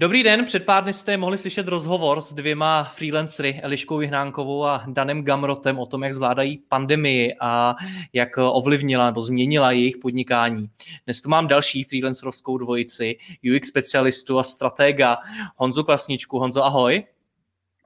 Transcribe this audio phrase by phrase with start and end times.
[0.00, 4.84] Dobrý den, před pár dny jste mohli slyšet rozhovor s dvěma freelancery, Eliškou Vyhnánkovou a
[4.86, 7.76] Danem Gamrotem o tom, jak zvládají pandemii a
[8.12, 10.70] jak ovlivnila nebo změnila jejich podnikání.
[11.04, 13.16] Dnes tu mám další freelancerovskou dvojici,
[13.56, 15.18] UX specialistu a stratega
[15.56, 16.38] Honzu Klasničku.
[16.38, 17.04] Honzo, ahoj.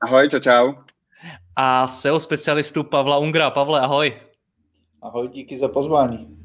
[0.00, 0.72] Ahoj, čau, čau.
[1.56, 3.50] A SEO specialistu Pavla Ungra.
[3.50, 4.12] Pavle, ahoj.
[5.02, 6.41] Ahoj, díky za pozvání.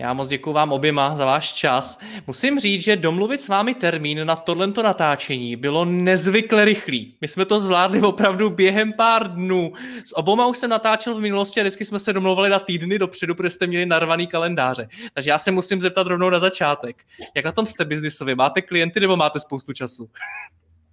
[0.00, 1.98] Já moc děkuji vám oběma za váš čas.
[2.26, 7.16] Musím říct, že domluvit s vámi termín na tohleto natáčení bylo nezvykle rychlý.
[7.20, 9.72] My jsme to zvládli opravdu během pár dnů.
[10.04, 13.34] S oboma už jsem natáčel v minulosti a vždycky jsme se domluvili na týdny dopředu,
[13.34, 14.88] protože jste měli narvaný kalendáře.
[15.14, 17.04] Takže já se musím zeptat rovnou na začátek.
[17.36, 18.34] Jak na tom jste biznisově?
[18.34, 20.10] Máte klienty nebo máte spoustu času?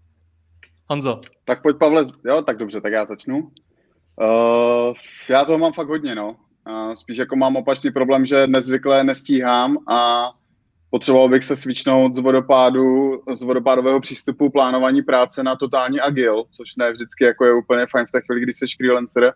[0.89, 1.21] Honzo.
[1.45, 3.37] Tak pojď Pavle, jo, tak dobře, tak já začnu.
[3.37, 4.95] Uh,
[5.29, 6.35] já toho mám fakt hodně, no.
[6.93, 10.29] Spíš jako mám opačný problém, že nezvykle nestíhám a
[10.89, 16.75] potřeboval bych se svičnout z vodopádu, z vodopádového přístupu plánování práce na totální agil, což
[16.75, 19.33] ne vždycky jako je úplně fajn v té chvíli, když jsi freelancer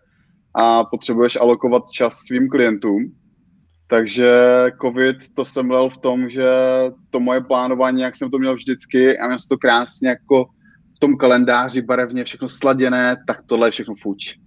[0.54, 3.12] a potřebuješ alokovat čas svým klientům.
[3.86, 4.30] Takže
[4.82, 6.50] covid to jsem lel v tom, že
[7.10, 10.44] to moje plánování, jak jsem to měl vždycky a měl jsem to krásně jako
[10.96, 14.41] v tom kalendáři barevně všechno sladěné, tak tohle je všechno fuč.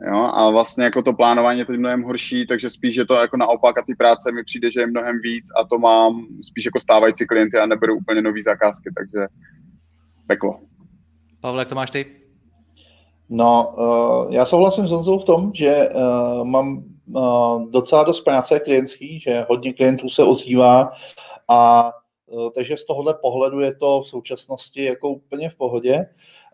[0.00, 3.36] Jo, a vlastně jako to plánování je teď mnohem horší, takže spíš je to jako
[3.36, 6.80] naopak a ty práce mi přijde, že je mnohem víc a to mám spíš jako
[6.80, 9.26] stávající klienty a neberu úplně nový zakázky, takže
[10.26, 10.60] peklo.
[11.40, 12.06] Pavle, jak to máš ty?
[13.28, 18.60] No, uh, já souhlasím s Honzou v tom, že uh, mám uh, docela dost práce
[18.60, 20.90] klientský, že hodně klientů se ozývá
[21.48, 21.90] a
[22.26, 26.06] uh, takže z tohohle pohledu je to v současnosti jako úplně v pohodě.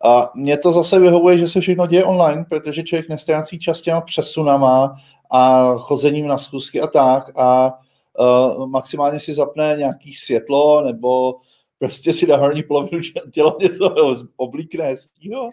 [0.05, 4.01] A mně to zase vyhovuje, že se všechno děje online, protože člověk nestrácí čas těma
[4.01, 4.95] přesunama
[5.31, 7.79] a chozením na schůzky a tak a
[8.19, 11.37] uh, maximálně si zapne nějaký světlo nebo
[11.79, 13.03] prostě si na horní polovinu
[13.33, 13.95] těla něco
[14.37, 15.51] oblíkne hezkýho.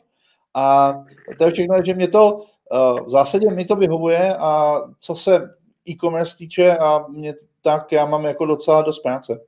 [0.54, 0.94] A
[1.38, 5.50] to je všechno, že mě to uh, v zásadě mi to vyhovuje a co se
[5.90, 9.40] e-commerce týče a mě tak já mám jako docela dost práce.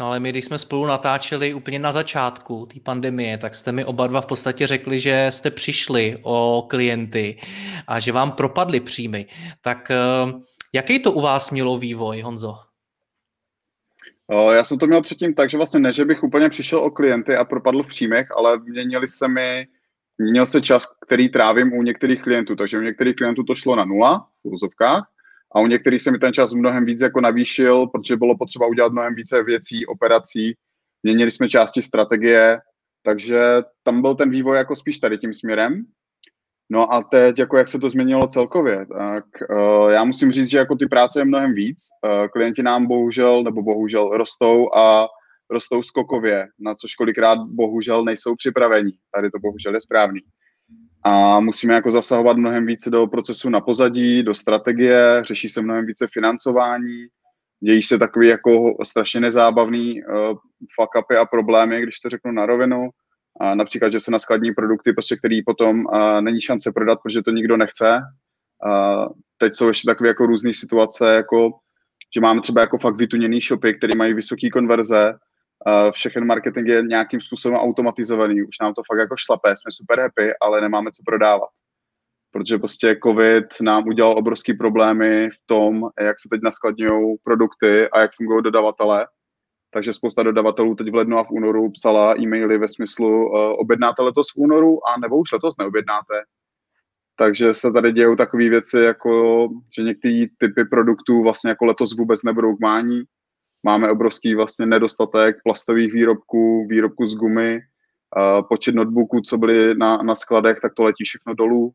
[0.00, 3.84] No ale my, když jsme spolu natáčeli úplně na začátku té pandemie, tak jste mi
[3.84, 7.38] oba dva v podstatě řekli, že jste přišli o klienty
[7.86, 9.26] a že vám propadly příjmy.
[9.60, 9.96] Tak eh,
[10.72, 12.54] jaký to u vás mělo vývoj, Honzo?
[14.52, 17.36] Já jsem to měl předtím tak, že vlastně ne, že bych úplně přišel o klienty
[17.36, 19.66] a propadl v příjmech, ale měnili se mi,
[20.18, 23.84] měnil se čas, který trávím u některých klientů, takže u některých klientů to šlo na
[23.84, 25.11] nula v úzovkách
[25.54, 28.92] a u některých se mi ten čas mnohem víc jako navýšil, protože bylo potřeba udělat
[28.92, 30.54] mnohem více věcí, operací,
[31.02, 32.58] měnili jsme části strategie,
[33.04, 33.40] takže
[33.82, 35.84] tam byl ten vývoj jako spíš tady tím směrem.
[36.70, 40.58] No a teď, jako jak se to změnilo celkově, tak uh, já musím říct, že
[40.58, 41.78] jako ty práce je mnohem víc.
[42.06, 45.08] Uh, klienti nám bohužel, nebo bohužel rostou a
[45.50, 48.92] rostou skokově, na což kolikrát bohužel nejsou připraveni.
[49.14, 50.20] Tady to bohužel je správný
[51.04, 55.86] a musíme jako zasahovat mnohem více do procesu na pozadí, do strategie, řeší se mnohem
[55.86, 57.06] více financování,
[57.60, 60.14] dějí se takový jako strašně nezábavný uh,
[60.74, 62.88] fuck upy a problémy, když to řeknu na rovinu.
[63.40, 67.22] A například, že se na skladní produkty, prostě, který potom uh, není šance prodat, protože
[67.22, 68.00] to nikdo nechce.
[68.66, 69.06] Uh,
[69.38, 71.50] teď jsou ještě takové jako různé situace, jako
[72.14, 75.14] že máme třeba jako fakt vytuněný shopy, které mají vysoké konverze,
[75.92, 80.32] všechen marketing je nějakým způsobem automatizovaný, už nám to fakt jako šlape, jsme super happy,
[80.40, 81.48] ale nemáme co prodávat.
[82.32, 88.00] Protože prostě covid nám udělal obrovský problémy v tom, jak se teď naskladňují produkty a
[88.00, 89.06] jak fungují dodavatele.
[89.74, 94.02] Takže spousta dodavatelů teď v lednu a v únoru psala e-maily ve smyslu uh, objednáte
[94.02, 96.14] letos v únoru a nebo už letos neobjednáte.
[97.16, 102.22] Takže se tady dějou takové věci, jako že některé typy produktů vlastně jako letos vůbec
[102.22, 103.02] nebudou k mání,
[103.62, 107.60] Máme obrovský vlastně nedostatek plastových výrobků, výrobků z gumy,
[108.48, 111.72] počet notebooků, co byly na, na skladech, tak to letí všechno dolů.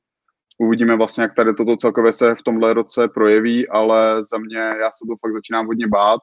[0.57, 4.91] Uvidíme vlastně, jak tady toto celkově se v tomhle roce projeví, ale za mě já
[4.91, 6.21] se to fakt začínám hodně bát.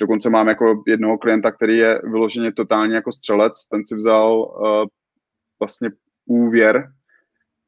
[0.00, 4.86] Dokonce mám jako jednoho klienta, který je vyloženě totálně jako střelec, ten si vzal uh,
[5.60, 5.90] vlastně
[6.26, 6.92] úvěr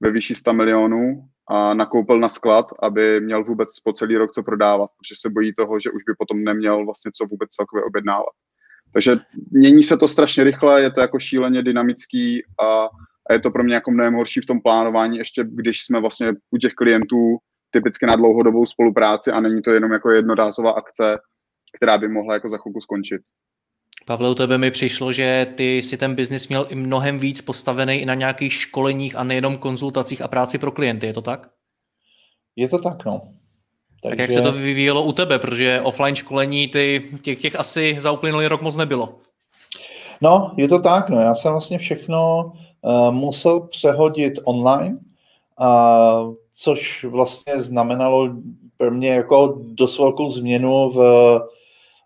[0.00, 4.42] ve výši 100 milionů a nakoupil na sklad, aby měl vůbec po celý rok co
[4.42, 8.34] prodávat, protože se bojí toho, že už by potom neměl vlastně co vůbec celkově objednávat.
[8.92, 9.14] Takže
[9.50, 12.88] mění se to strašně rychle, je to jako šíleně dynamický a,
[13.30, 16.32] a je to pro mě jako mnohem horší v tom plánování, ještě když jsme vlastně
[16.50, 17.38] u těch klientů
[17.70, 21.18] typicky na dlouhodobou spolupráci a není to jenom jako jednorázová akce,
[21.76, 23.20] která by mohla jako za chvilku skončit.
[24.08, 27.94] Pavle, u tebe mi přišlo, že ty si ten biznis měl i mnohem víc postavený
[27.94, 31.48] i na nějakých školeních a nejenom konzultacích a práci pro klienty, je to tak?
[32.56, 33.20] Je to tak, no.
[34.02, 34.10] Takže...
[34.10, 38.12] Tak jak se to vyvíjelo u tebe, protože offline školení ty, těch, těch asi za
[38.12, 39.14] uplynulý rok moc nebylo.
[40.20, 41.20] No, je to tak, no.
[41.20, 42.52] Já jsem vlastně všechno
[42.82, 44.98] uh, musel přehodit online,
[45.60, 48.28] uh, což vlastně znamenalo
[48.76, 51.00] pro mě jako dost velkou změnu v,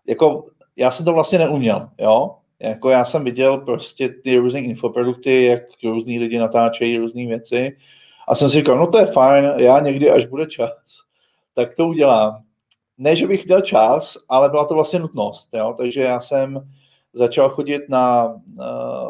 [0.07, 5.45] jako já jsem to vlastně neuměl, jo, jako já jsem viděl prostě ty různé infoprodukty,
[5.45, 7.77] jak různí lidi natáčejí různé věci.
[8.27, 10.73] A jsem si říkal, no to je fajn, já někdy, až bude čas,
[11.55, 12.43] tak to udělám.
[12.97, 16.69] Ne, že bych měl čas, ale byla to vlastně nutnost, jo, takže já jsem
[17.13, 18.35] začal chodit na,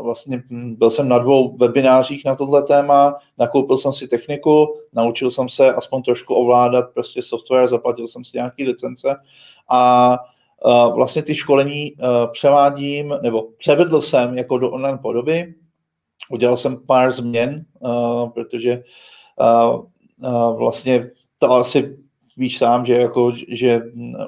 [0.02, 5.50] vlastně byl jsem na dvou webinářích na tohle téma, nakoupil jsem si techniku, naučil jsem
[5.50, 9.16] se aspoň trošku ovládat prostě software, zaplatil jsem si nějaký licence
[9.70, 10.18] a
[10.96, 11.94] vlastně ty školení
[12.32, 15.56] převádím, nebo převedl jsem jako do online podoby,
[16.30, 17.66] udělal jsem pár změn,
[18.34, 18.84] protože
[20.58, 21.98] vlastně to asi
[22.38, 23.82] víš sám, že, jako, že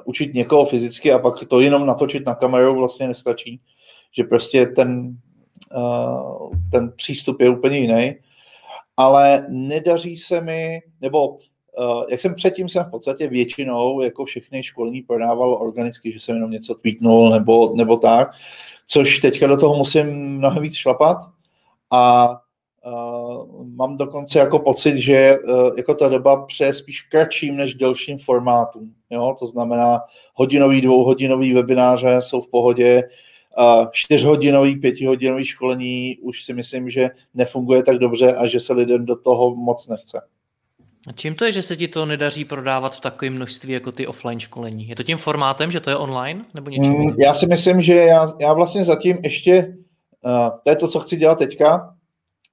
[0.04, 3.60] učit někoho fyzicky a pak to jenom natočit na kameru vlastně nestačí,
[4.16, 5.16] že prostě ten,
[6.70, 8.14] ten přístup je úplně jiný,
[8.96, 11.36] ale nedaří se mi, nebo
[12.08, 16.50] jak jsem předtím jsem v podstatě většinou jako všechny školní prodával organicky, že jsem jenom
[16.50, 18.30] něco tweetnul nebo, nebo tak,
[18.86, 20.06] což teďka do toho musím
[20.36, 21.16] mnohem víc šlapat
[21.90, 22.30] a
[22.86, 28.18] uh, mám dokonce jako pocit, že uh, jako ta doba přeje spíš kratším než delším
[28.18, 28.94] formátům.
[29.10, 29.36] Jo?
[29.38, 30.00] To znamená
[30.34, 33.02] hodinový, dvouhodinový webináře jsou v pohodě,
[33.58, 39.06] uh, čtyřhodinový, pětihodinový školení už si myslím, že nefunguje tak dobře a že se lidem
[39.06, 40.20] do toho moc nechce.
[41.06, 44.06] A čím to je, že se ti to nedaří prodávat v takovém množství jako ty
[44.06, 44.88] offline školení?
[44.88, 46.44] Je to tím formátem, že to je online?
[46.54, 49.76] Nebo něčím mm, Já si myslím, že já, já vlastně zatím ještě,
[50.24, 51.94] uh, to je to, co chci dělat teďka,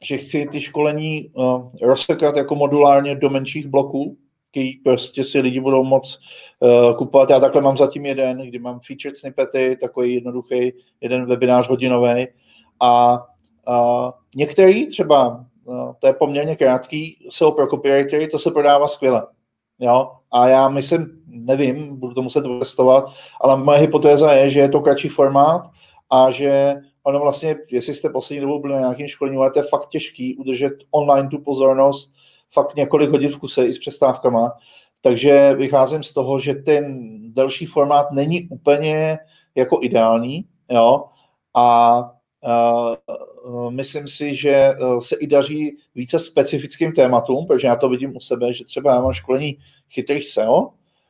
[0.04, 4.18] že chci ty školení uh, rozsekat jako modulárně do menších bloků,
[4.52, 6.20] který prostě si lidi budou moc
[6.60, 7.30] uh, kupovat.
[7.30, 12.28] Já takhle mám zatím jeden, kdy mám featured snippety, takový jednoduchý, jeden webinář hodinový
[12.80, 13.18] a
[13.68, 15.46] uh, některý třeba
[16.00, 19.28] to je poměrně krátký, jsou pro copywritery, to se prodává skvěle.
[19.80, 20.12] Jo?
[20.32, 23.06] A já myslím, nevím, budu to muset testovat,
[23.42, 25.62] ale moje hypotéza je, že je to kratší formát
[26.10, 29.66] a že ono vlastně, jestli jste poslední dobou byli na nějakým školení, ale to je
[29.70, 32.14] fakt těžký udržet online tu pozornost
[32.54, 34.52] fakt několik hodin v kuse i s přestávkama.
[35.02, 39.20] Takže vycházím z toho, že ten delší formát není úplně
[39.56, 41.06] jako ideální, jo,
[41.54, 42.13] a
[43.70, 48.20] myslím si, že e, se i daří více specifickým tématům, protože já to vidím u
[48.20, 49.58] sebe, že třeba já mám školení
[49.90, 50.70] chytrých SEO,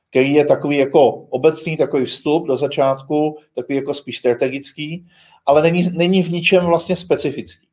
[0.10, 5.08] který je takový jako obecný, takový vstup do začátku, takový jako spíš strategický,
[5.46, 7.68] ale není, není v ničem vlastně specifický.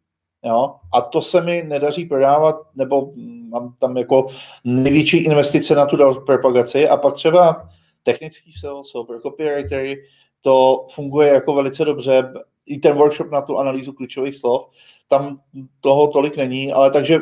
[0.45, 0.75] Jo?
[0.95, 3.13] A to se mi nedaří prodávat, nebo
[3.49, 4.27] mám tam jako
[4.65, 5.97] největší investice na tu
[6.27, 7.69] propagaci a pak třeba
[8.03, 10.03] technický SEO, SEO pro copywritery,
[10.41, 12.33] to funguje jako velice dobře
[12.71, 14.71] i ten workshop na tu analýzu klíčových slov,
[15.09, 15.41] tam
[15.81, 17.19] toho tolik není, ale takže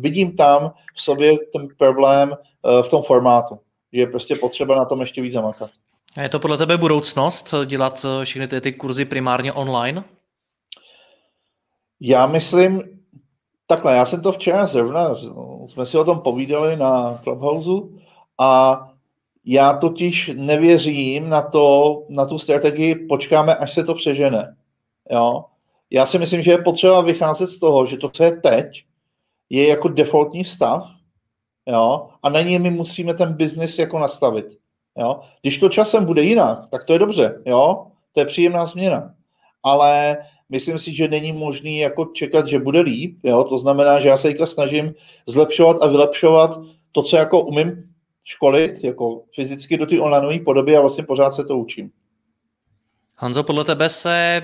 [0.00, 3.58] vidím tam v sobě ten problém eh, v tom formátu,
[3.92, 5.70] že je prostě potřeba na tom ještě víc zamakat.
[6.16, 10.04] A je to podle tebe budoucnost dělat eh, všechny ty, ty kurzy primárně online?
[12.00, 12.82] Já myslím,
[13.66, 15.14] takhle, já jsem to včera zrovna,
[15.68, 17.88] jsme si o tom povídali na Clubhouse
[18.38, 18.82] a
[19.44, 24.55] já totiž nevěřím na to, na tu strategii, počkáme, až se to přežene.
[25.10, 25.44] Jo?
[25.90, 28.84] Já si myslím, že je potřeba vycházet z toho, že to, co je teď,
[29.50, 30.86] je jako defaultní stav
[31.66, 32.08] jo?
[32.22, 34.46] a na něj my musíme ten biznis jako nastavit.
[34.98, 35.20] Jo?
[35.42, 37.86] Když to časem bude jinak, tak to je dobře, jo?
[38.12, 39.14] to je příjemná změna.
[39.62, 40.16] Ale
[40.48, 43.18] myslím si, že není možný jako čekat, že bude líp.
[43.22, 43.44] Jo?
[43.44, 44.94] To znamená, že já se teďka snažím
[45.26, 46.60] zlepšovat a vylepšovat
[46.92, 47.82] to, co jako umím
[48.24, 51.90] školit, jako fyzicky do té online podoby a vlastně pořád se to učím.
[53.18, 54.42] Honzo, podle tebe se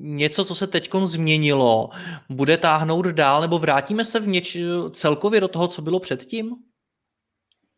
[0.00, 1.90] něco, co se teď změnilo,
[2.28, 4.56] bude táhnout dál, nebo vrátíme se v něč
[4.90, 6.56] celkově do toho, co bylo předtím?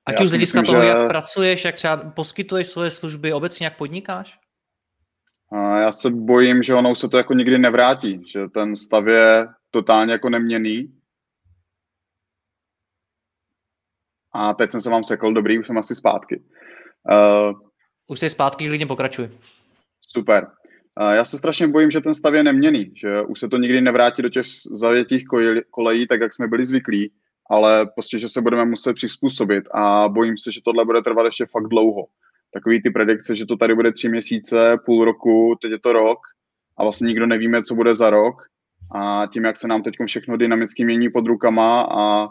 [0.07, 0.89] Ať už z hlediska toho, že...
[0.89, 4.39] jak pracuješ, jak třeba poskytuješ svoje služby, obecně jak podnikáš?
[5.53, 10.13] Já se bojím, že ono se to jako nikdy nevrátí, že ten stav je totálně
[10.13, 11.01] jako neměný.
[14.33, 16.43] A teď jsem se vám sekl, dobrý, už jsem asi zpátky.
[17.11, 17.61] Uh,
[18.07, 19.31] už jsi zpátky, klidně pokračuj.
[20.13, 20.47] Super.
[21.13, 24.23] Já se strašně bojím, že ten stav je neměný, že už se to nikdy nevrátí
[24.23, 25.25] do těch zavětých
[25.71, 27.13] kolejí, tak jak jsme byli zvyklí,
[27.51, 31.47] ale prostě, že se budeme muset přizpůsobit a bojím se, že tohle bude trvat ještě
[31.47, 32.07] fakt dlouho
[32.55, 36.19] takový ty predikce, že to tady bude tři měsíce, půl roku, teď je to rok
[36.77, 38.35] a vlastně nikdo nevíme, co bude za rok
[38.95, 42.29] a tím, jak se nám teď všechno dynamicky mění pod rukama a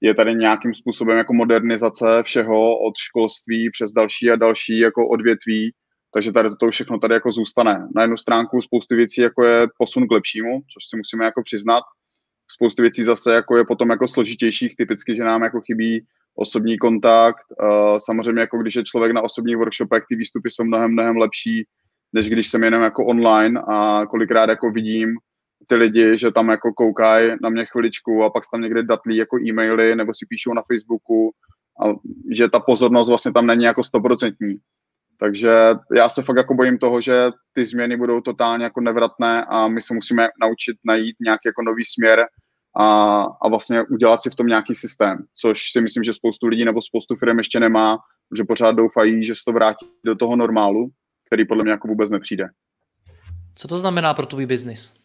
[0.00, 5.72] je tady nějakým způsobem jako modernizace všeho od školství přes další a další jako odvětví,
[6.14, 7.88] takže tady to všechno tady jako zůstane.
[7.94, 11.82] Na jednu stránku spoustu věcí jako je posun k lepšímu, což si musíme jako přiznat.
[12.50, 17.46] Spoustu věcí zase jako je potom jako složitějších, typicky, že nám jako chybí osobní kontakt.
[17.98, 21.66] Samozřejmě jako když je člověk na osobních workshopech, ty výstupy jsou mnohem, mnohem lepší,
[22.12, 25.16] než když jsem jenom jako online a kolikrát jako vidím
[25.66, 29.38] ty lidi, že tam jako koukají na mě chviličku a pak tam někde datlí jako
[29.40, 31.32] e-maily nebo si píšou na Facebooku
[31.84, 31.94] a
[32.34, 34.56] že ta pozornost vlastně tam není jako stoprocentní.
[35.22, 35.54] Takže
[35.96, 39.82] já se fakt jako bojím toho, že ty změny budou totálně jako nevratné a my
[39.82, 42.26] se musíme naučit najít nějaký jako nový směr,
[42.76, 46.64] a, a vlastně udělat si v tom nějaký systém, což si myslím, že spoustu lidí
[46.64, 47.98] nebo spoustu firm ještě nemá,
[48.36, 50.90] že pořád doufají, že se to vrátí do toho normálu,
[51.26, 52.48] který podle mě jako vůbec nepřijde.
[53.54, 54.96] Co to znamená pro tvůj biznis?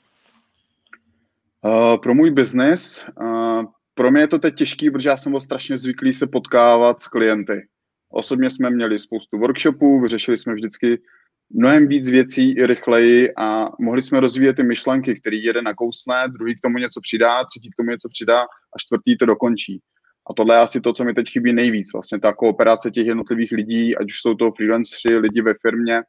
[1.61, 5.39] Uh, pro můj biznis, uh, pro mě je to teď těžký, protože já jsem byl
[5.39, 7.67] strašně zvyklý se potkávat s klienty.
[8.09, 11.01] Osobně jsme měli spoustu workshopů, vyřešili jsme vždycky
[11.49, 16.55] mnohem víc věcí i rychleji a mohli jsme rozvíjet ty myšlenky, který jeden nakousne, druhý
[16.55, 19.81] k tomu něco přidá, třetí k tomu něco přidá a čtvrtý to dokončí.
[20.29, 21.93] A tohle je asi to, co mi teď chybí nejvíc.
[21.93, 26.01] Vlastně ta kooperace těch jednotlivých lidí, ať už jsou to freelanceri, lidi ve firmě,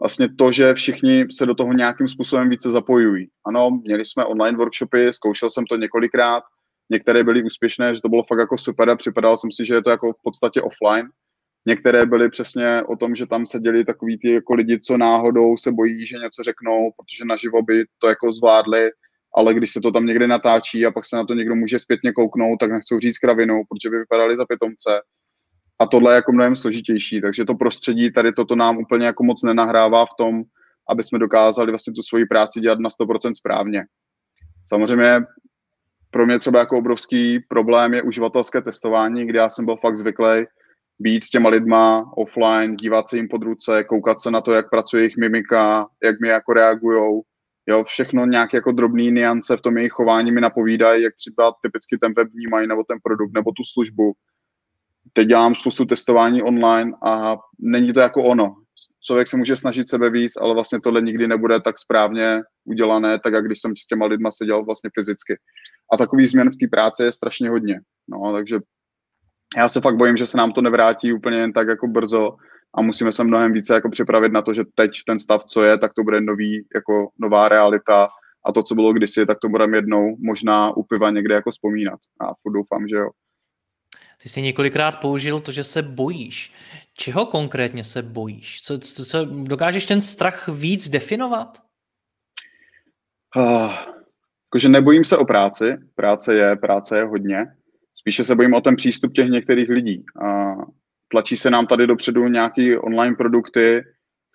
[0.00, 3.28] vlastně to, že všichni se do toho nějakým způsobem více zapojují.
[3.46, 6.42] Ano, měli jsme online workshopy, zkoušel jsem to několikrát,
[6.92, 9.82] některé byly úspěšné, že to bylo fakt jako super a připadal jsem si, že je
[9.82, 11.08] to jako v podstatě offline,
[11.66, 15.72] Některé byly přesně o tom, že tam seděli takový ty jako lidi, co náhodou se
[15.72, 18.90] bojí, že něco řeknou, protože naživo by to jako zvládli,
[19.36, 22.12] ale když se to tam někde natáčí a pak se na to někdo může zpětně
[22.12, 25.00] kouknout, tak nechcou říct kravinu, protože by vypadali za pitomce.
[25.78, 29.42] A tohle je jako mnohem složitější, takže to prostředí tady toto nám úplně jako moc
[29.42, 30.42] nenahrává v tom,
[30.90, 33.84] aby jsme dokázali vlastně tu svoji práci dělat na 100% správně.
[34.68, 35.20] Samozřejmě
[36.12, 40.44] pro mě třeba jako obrovský problém je uživatelské testování, kde já jsem byl fakt zvyklý
[40.98, 44.70] být s těma lidma offline, dívat se jim pod ruce, koukat se na to, jak
[44.70, 47.22] pracuje jejich mimika, jak mi jako reagujou.
[47.66, 51.98] Jo, všechno nějaké jako drobné niance v tom jejich chování mi napovídají, jak třeba typicky
[51.98, 54.12] ten web vnímají, nebo ten produkt, nebo tu službu.
[55.12, 58.54] Teď dělám spoustu testování online a není to jako ono.
[59.06, 63.32] Člověk se může snažit sebe víc, ale vlastně tohle nikdy nebude tak správně udělané, tak
[63.32, 65.36] jak když jsem s těma lidma seděl vlastně fyzicky.
[65.92, 67.80] A takový změn v té práci je strašně hodně.
[68.08, 68.60] No, takže
[69.56, 72.36] já se fakt bojím, že se nám to nevrátí úplně jen tak jako brzo
[72.74, 75.78] a musíme se mnohem více jako připravit na to, že teď ten stav, co je,
[75.78, 78.08] tak to bude nový, jako nová realita
[78.46, 82.00] a to, co bylo kdysi, tak to budeme jednou možná u piva někde jako vzpomínat.
[82.20, 83.10] A doufám, že jo.
[84.22, 86.52] Ty jsi několikrát použil to, že se bojíš.
[86.96, 88.62] Čeho konkrétně se bojíš?
[88.62, 91.58] Co, co, co dokážeš ten strach víc definovat?
[93.36, 93.72] Uh,
[94.46, 95.76] jakože nebojím se o práci.
[95.94, 97.46] Práce je, práce je hodně.
[97.94, 100.04] Spíše se bojím o ten přístup těch některých lidí.
[100.24, 100.54] A
[101.08, 103.82] tlačí se nám tady dopředu nějaký online produkty,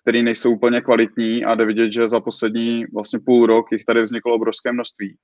[0.02, 4.02] které nejsou úplně kvalitní a jde vidět, že za poslední vlastně půl rok jich tady
[4.02, 5.16] vzniklo obrovské množství.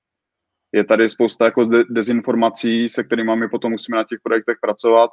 [0.74, 5.10] Je tady spousta jako dezinformací, se kterými my potom musíme na těch projektech pracovat.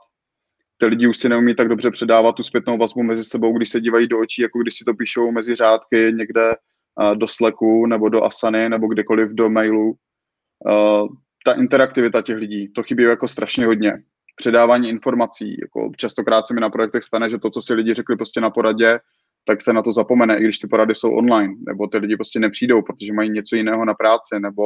[0.78, 3.82] Ty lidi už si neumí tak dobře předávat tu zpětnou vazbu mezi sebou, když se
[3.82, 6.52] dívají do očí, jako když si to píšou mezi řádky někde
[7.16, 9.96] do Slacku nebo do Asany nebo kdekoliv do mailu
[11.46, 13.94] ta interaktivita těch lidí, to chybí jako strašně hodně.
[14.36, 18.16] Předávání informací, jako častokrát se mi na projektech stane, že to, co si lidi řekli
[18.16, 19.00] prostě na poradě,
[19.46, 22.40] tak se na to zapomene, i když ty porady jsou online, nebo ty lidi prostě
[22.40, 24.64] nepřijdou, protože mají něco jiného na práci, nebo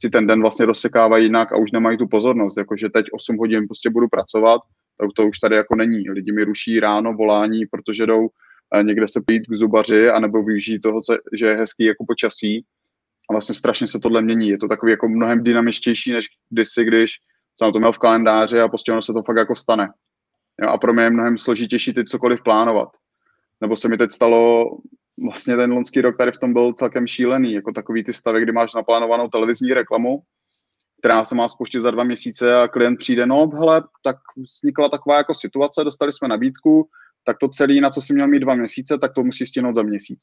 [0.00, 3.66] si ten den vlastně rozsekávají jinak a už nemají tu pozornost, jakože teď 8 hodin
[3.66, 4.60] prostě budu pracovat,
[5.00, 6.10] tak to už tady jako není.
[6.10, 8.28] Lidi mi ruší ráno volání, protože jdou
[8.74, 11.00] eh, někde se pít k zubaři, anebo využijí toho,
[11.32, 12.64] že je hezký jako počasí
[13.30, 14.48] a vlastně strašně se tohle mění.
[14.48, 17.16] Je to takový jako mnohem dynamičtější, než kdysi, když
[17.58, 19.88] jsem to měl v kalendáři a prostě ono se to fakt jako stane.
[20.62, 22.88] Jo, a pro mě je mnohem složitější teď cokoliv plánovat.
[23.60, 24.70] Nebo se mi teď stalo,
[25.22, 28.52] vlastně ten loňský rok tady v tom byl celkem šílený, jako takový ty stavy, kdy
[28.52, 30.22] máš naplánovanou televizní reklamu,
[30.98, 35.16] která se má spustit za dva měsíce a klient přijde, no hele, tak vznikla taková
[35.16, 36.88] jako situace, dostali jsme nabídku,
[37.24, 39.82] tak to celé, na co si měl mít dva měsíce, tak to musí stihnout za
[39.82, 40.18] měsíc.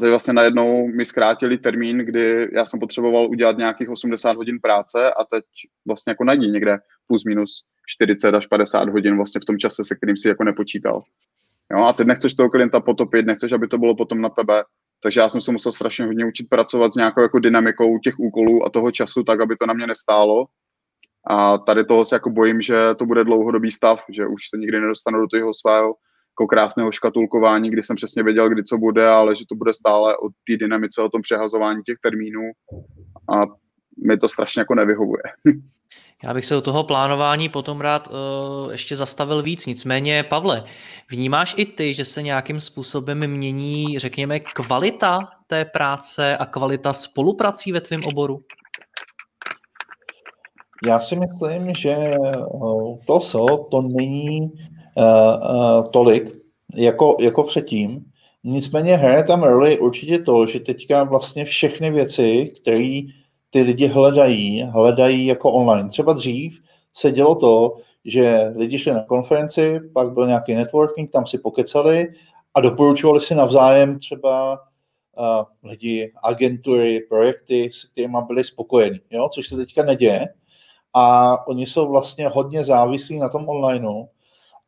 [0.00, 5.12] teď vlastně najednou mi zkrátili termín, kdy já jsem potřeboval udělat nějakých 80 hodin práce
[5.12, 5.44] a teď
[5.86, 9.96] vlastně jako najdi někde plus minus 40 až 50 hodin vlastně v tom čase, se
[9.96, 11.02] kterým si jako nepočítal.
[11.72, 14.64] Jo, a teď nechceš toho klienta potopit, nechceš, aby to bylo potom na tebe,
[15.02, 18.66] takže já jsem se musel strašně hodně učit pracovat s nějakou jako dynamikou těch úkolů
[18.66, 20.44] a toho času, tak, aby to na mě nestálo.
[21.30, 24.80] A tady toho se jako bojím, že to bude dlouhodobý stav, že už se nikdy
[24.80, 25.94] nedostanu do toho svého
[26.34, 30.16] jako krásného škatulkování, kdy jsem přesně věděl, kdy co bude, ale že to bude stále
[30.16, 32.50] o té dynamice, o tom přehazování těch termínů
[33.34, 33.46] a
[33.96, 35.22] mi to strašně jako nevyhovuje.
[36.24, 39.66] Já bych se do toho plánování potom rád uh, ještě zastavil víc.
[39.66, 40.64] Nicméně, Pavle,
[41.10, 47.72] vnímáš i ty, že se nějakým způsobem mění, řekněme, kvalita té práce a kvalita spoluprací
[47.72, 48.40] ve tvém oboru?
[50.86, 52.16] Já si myslím, že eh,
[53.06, 56.32] to so, to není uh, uh, tolik
[56.74, 58.04] jako, jako předtím.
[58.44, 63.00] Nicméně hraje tam roli určitě to, že teďka vlastně všechny věci, které
[63.54, 65.88] ty lidi hledají, hledají jako online.
[65.88, 66.60] Třeba dřív
[66.94, 72.12] se dělo to, že lidi šli na konferenci, pak byl nějaký networking, tam si pokecali
[72.54, 79.28] a doporučovali si navzájem třeba uh, lidi, agentury, projekty, s kterými byli spokojeni, jo?
[79.28, 80.28] což se teďka neděje.
[80.94, 84.04] A oni jsou vlastně hodně závislí na tom onlineu.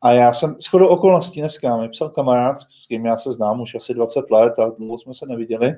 [0.01, 3.75] A já jsem shodou okolností dneska mi psal kamarád, s kým já se znám už
[3.75, 5.75] asi 20 let a dlouho jsme se neviděli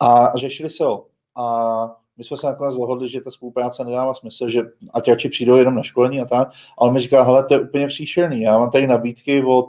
[0.00, 1.06] a řešili se ho.
[1.36, 4.60] A my jsme se nakonec dohodli, že ta spolupráce nedává smysl, že
[4.94, 7.60] ať radši přijdou jenom na školení a tak, ale on mi říká, hele, to je
[7.60, 9.66] úplně příšerný, já mám tady nabídky od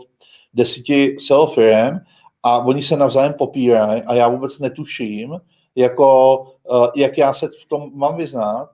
[0.53, 1.99] desíti self-firm
[2.43, 5.37] a oni se navzájem popírají a já vůbec netuším,
[5.75, 6.39] jako,
[6.71, 8.69] uh, jak já se v tom mám vyznat.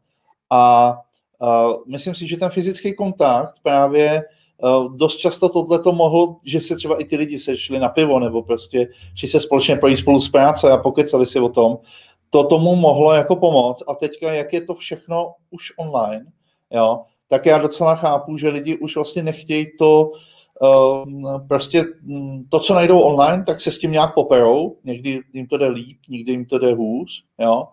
[0.50, 0.94] A
[1.42, 4.24] uh, myslím si, že ten fyzický kontakt právě
[4.58, 8.20] uh, dost často tohle to mohl, že se třeba i ty lidi sešli na pivo
[8.20, 11.78] nebo prostě, že se společně projít spolu z práce a pokecali si o tom,
[12.30, 13.84] to tomu mohlo jako pomoct.
[13.88, 16.26] A teďka, jak je to všechno už online,
[16.72, 20.12] jo, tak já docela chápu, že lidi už vlastně nechtějí to,
[20.62, 25.48] uh, prostě mm, to, co najdou online, tak se s tím nějak poperou, někdy jim
[25.48, 27.68] to jde líp, někdy jim to jde hůř, jo,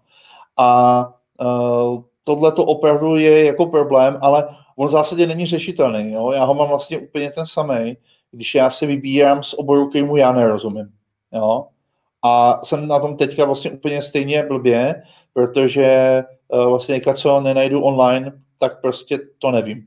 [0.56, 1.00] a
[1.40, 6.44] uh, tohle to opravdu je jako problém, ale on v zásadě není řešitelný, jo, já
[6.44, 7.96] ho mám vlastně úplně ten samý,
[8.30, 10.88] když já si vybírám z oboru, kterému já nerozumím,
[11.32, 11.66] jo,
[12.26, 18.32] a jsem na tom teďka vlastně úplně stejně blbě, protože uh, vlastně co nenajdu online,
[18.58, 19.86] tak prostě to nevím.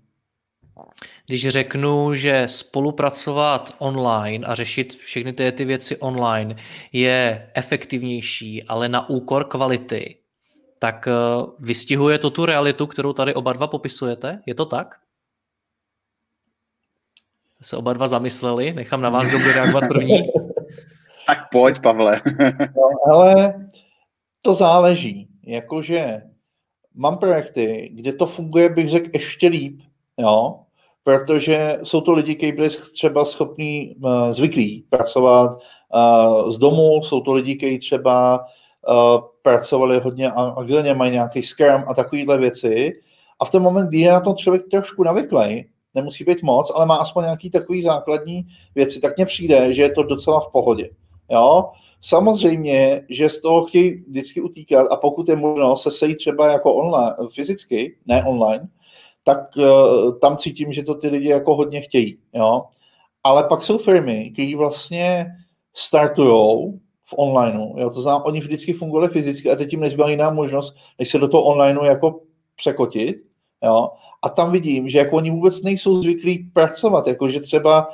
[1.27, 6.55] Když řeknu, že spolupracovat online a řešit všechny ty, ty věci online
[6.91, 10.15] je efektivnější, ale na úkor kvality,
[10.79, 14.41] tak uh, vystihuje to tu realitu, kterou tady oba dva popisujete?
[14.45, 14.95] Je to tak?
[17.61, 20.19] Se oba dva zamysleli, nechám na vás dobře reagovat první.
[21.29, 22.21] Tak pojď, Pavle.
[22.75, 23.53] no, ale
[24.41, 25.27] to záleží.
[25.45, 26.21] Jakože
[26.95, 29.81] mám projekty, kde to funguje, bych řekl, ještě líp,
[30.17, 30.59] jo,
[31.03, 33.95] protože jsou to lidi, kteří byli třeba schopní,
[34.31, 35.59] zvyklí pracovat
[36.49, 38.45] z domu, jsou to lidi, kteří třeba
[39.41, 42.93] pracovali hodně agilně, mají nějaký Scrum a takovéhle věci.
[43.39, 45.65] A v ten moment, kdy je na to člověk trošku navyklý,
[45.95, 49.91] nemusí být moc, ale má aspoň nějaký takový základní věci, tak mně přijde, že je
[49.91, 50.89] to docela v pohodě.
[51.31, 51.69] Jo?
[52.01, 56.73] Samozřejmě, že z toho chtějí vždycky utíkat a pokud je možno se sejít třeba jako
[56.73, 58.67] online, fyzicky, ne online,
[59.23, 62.17] tak uh, tam cítím, že to ty lidi jako hodně chtějí.
[62.33, 62.63] Jo?
[63.23, 65.31] Ale pak jsou firmy, které vlastně
[65.75, 67.75] startují v onlineu.
[67.77, 67.89] Jo?
[67.89, 71.27] To znamená, oni vždycky fungovali fyzicky a teď jim nezbyla jiná možnost, než se do
[71.27, 72.19] toho onlineu jako
[72.55, 73.17] překotit.
[73.63, 73.89] Jo?
[74.21, 77.87] A tam vidím, že jako oni vůbec nejsou zvyklí pracovat, jako že třeba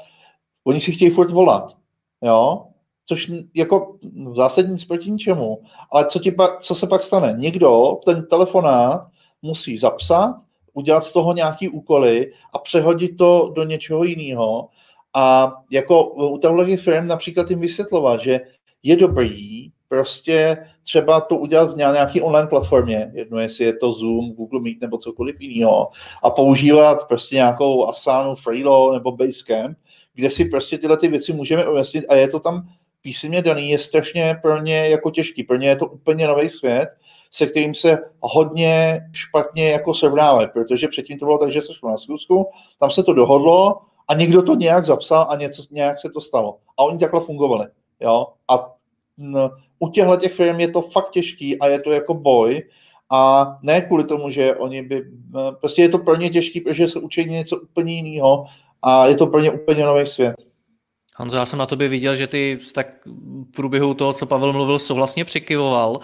[0.64, 1.78] oni si chtějí furt volat.
[2.22, 2.66] Jo?
[3.06, 3.96] Což jako
[4.32, 5.62] v zásadě nic proti ničemu.
[5.92, 7.34] Ale co, ti pa, co se pak stane?
[7.38, 9.08] Někdo ten telefonát
[9.42, 10.36] musí zapsat,
[10.74, 14.68] udělat z toho nějaký úkoly a přehodit to do něčeho jiného.
[15.14, 18.40] A jako u těchto firm například jim vysvětlovat, že
[18.84, 24.32] je dobrý prostě třeba to udělat v nějaké online platformě, jedno jestli je to Zoom,
[24.32, 25.90] Google Meet nebo cokoliv jiného,
[26.24, 29.78] a používat prostě nějakou Asanu, Freelo nebo Basecamp,
[30.14, 32.68] kde si prostě tyhle ty věci můžeme ujasnit a je to tam
[33.06, 35.44] písemně daný je strašně pro ně jako těžký.
[35.44, 36.90] Pro ně je to úplně nový svět,
[37.32, 41.90] se kterým se hodně špatně jako srovnávají, protože předtím to bylo tak, že se šlo
[41.90, 46.10] na schůzku, tam se to dohodlo a někdo to nějak zapsal a něco, nějak se
[46.10, 46.58] to stalo.
[46.78, 47.66] A oni takhle fungovali.
[48.00, 48.28] Jo?
[48.52, 48.74] A
[49.18, 52.64] no, u těchto těch firm je to fakt těžký a je to jako boj,
[53.10, 55.04] a ne kvůli tomu, že oni by,
[55.60, 58.46] prostě je to pro ně těžký, protože se učí něco úplně jiného
[58.82, 60.36] a je to pro ně úplně nový svět.
[61.18, 64.80] Honzo, já jsem na tobě viděl, že ty tak v průběhu toho, co Pavel mluvil,
[64.80, 66.00] souhlasně přikyvoval.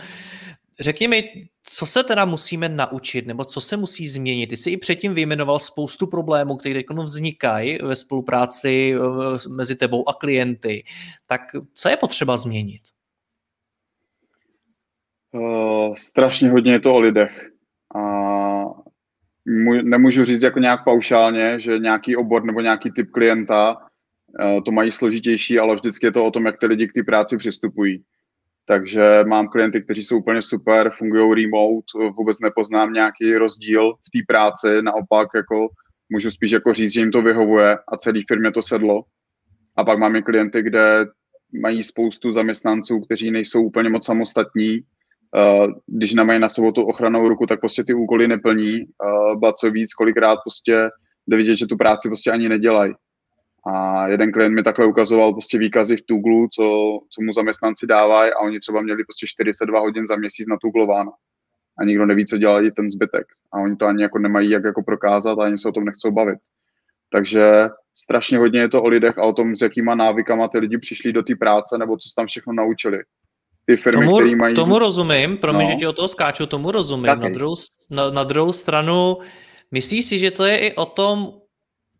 [0.79, 4.47] Řekni mi, co se teda musíme naučit, nebo co se musí změnit?
[4.47, 10.13] Ty jsi i předtím vyjmenoval spoustu problémů, které vznikají ve spolupráci eh, mezi tebou a
[10.13, 10.83] klienty.
[11.27, 11.41] Tak
[11.73, 12.81] co je potřeba změnit?
[15.33, 17.49] Uh, strašně hodně je to o lidech.
[17.95, 18.01] A
[19.83, 23.90] nemůžu říct jako nějak paušálně, že nějaký obor nebo nějaký typ klienta
[24.65, 27.37] to mají složitější, ale vždycky je to o tom, jak ty lidi k té práci
[27.37, 28.03] přistupují.
[28.65, 34.19] Takže mám klienty, kteří jsou úplně super, fungují remote, vůbec nepoznám nějaký rozdíl v té
[34.27, 35.67] práci, naopak jako
[36.09, 39.03] můžu spíš jako říct, že jim to vyhovuje a celý firmě to sedlo.
[39.77, 41.05] A pak máme klienty, kde
[41.61, 44.79] mají spoustu zaměstnanců, kteří nejsou úplně moc samostatní.
[45.87, 48.85] Když nemají na sebou tu ochranou ruku, tak prostě ty úkoly neplní.
[49.35, 50.89] Ba co víc, kolikrát prostě
[51.27, 52.93] jde vidět, že tu práci prostě ani nedělají.
[53.67, 56.63] A jeden klient mi takhle ukazoval prostě výkazy v Tuglu, co,
[57.09, 61.11] co mu zaměstnanci dávají a oni třeba měli prostě 42 hodin za měsíc na Tuglováno.
[61.79, 63.27] A nikdo neví, co dělají ten zbytek.
[63.53, 66.11] A oni to ani jako nemají jak jako prokázat a ani se o tom nechcou
[66.11, 66.39] bavit.
[67.11, 70.77] Takže strašně hodně je to o lidech a o tom, s jakýma návykama ty lidi
[70.77, 72.99] přišli do té práce nebo co se tam všechno naučili.
[73.65, 74.55] Ty firmy, tomu, které mají...
[74.55, 75.65] Tomu rozumím, pro no.
[75.65, 77.05] že ti o toho skáču, tomu rozumím.
[77.05, 77.55] Na druhou,
[77.89, 79.17] na, na druhou stranu,
[79.71, 81.40] myslíš si, že to je i o tom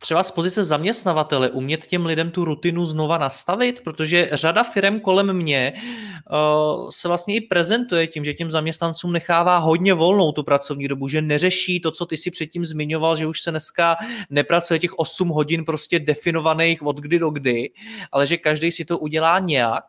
[0.03, 5.33] třeba z pozice zaměstnavatele umět těm lidem tu rutinu znova nastavit, protože řada firm kolem
[5.33, 10.87] mě uh, se vlastně i prezentuje tím, že těm zaměstnancům nechává hodně volnou tu pracovní
[10.87, 13.95] dobu, že neřeší to, co ty si předtím zmiňoval, že už se dneska
[14.29, 17.69] nepracuje těch 8 hodin prostě definovaných od kdy do kdy,
[18.11, 19.85] ale že každý si to udělá nějak.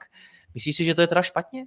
[0.55, 1.67] Myslíš si, že to je teda špatně?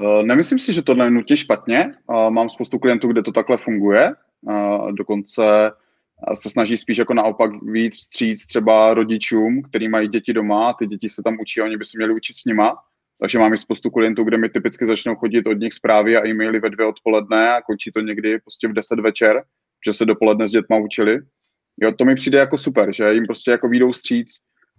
[0.00, 1.94] Eh, nemyslím si, že to je nutně špatně.
[2.10, 4.12] Eh, mám spoustu klientů, kde to takhle funguje.
[4.92, 5.72] Dokonce
[6.34, 11.08] se snaží spíš jako naopak víc vstříc třeba rodičům, kteří mají děti doma, ty děti
[11.08, 12.76] se tam učí a oni by se měli učit s nima.
[13.20, 16.70] Takže máme spoustu klientů, kde mi typicky začnou chodit od nich zprávy a e-maily ve
[16.70, 19.42] dvě odpoledne a končí to někdy prostě v deset večer,
[19.86, 21.18] že se dopoledne s dětma učili.
[21.80, 24.28] Jo, to mi přijde jako super, že jim prostě jako výjdou stříc.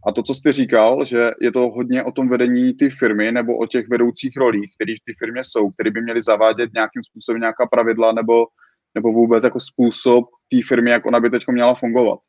[0.08, 3.58] A to, co jsi říkal, že je to hodně o tom vedení ty firmy nebo
[3.58, 7.42] o těch vedoucích rolích, které v té firmě jsou, které by měly zavádět nějakým způsobem
[7.42, 8.46] nějaká pravidla nebo
[8.98, 12.20] nebo vůbec jako způsob té firmy, jak ona by teď měla fungovat.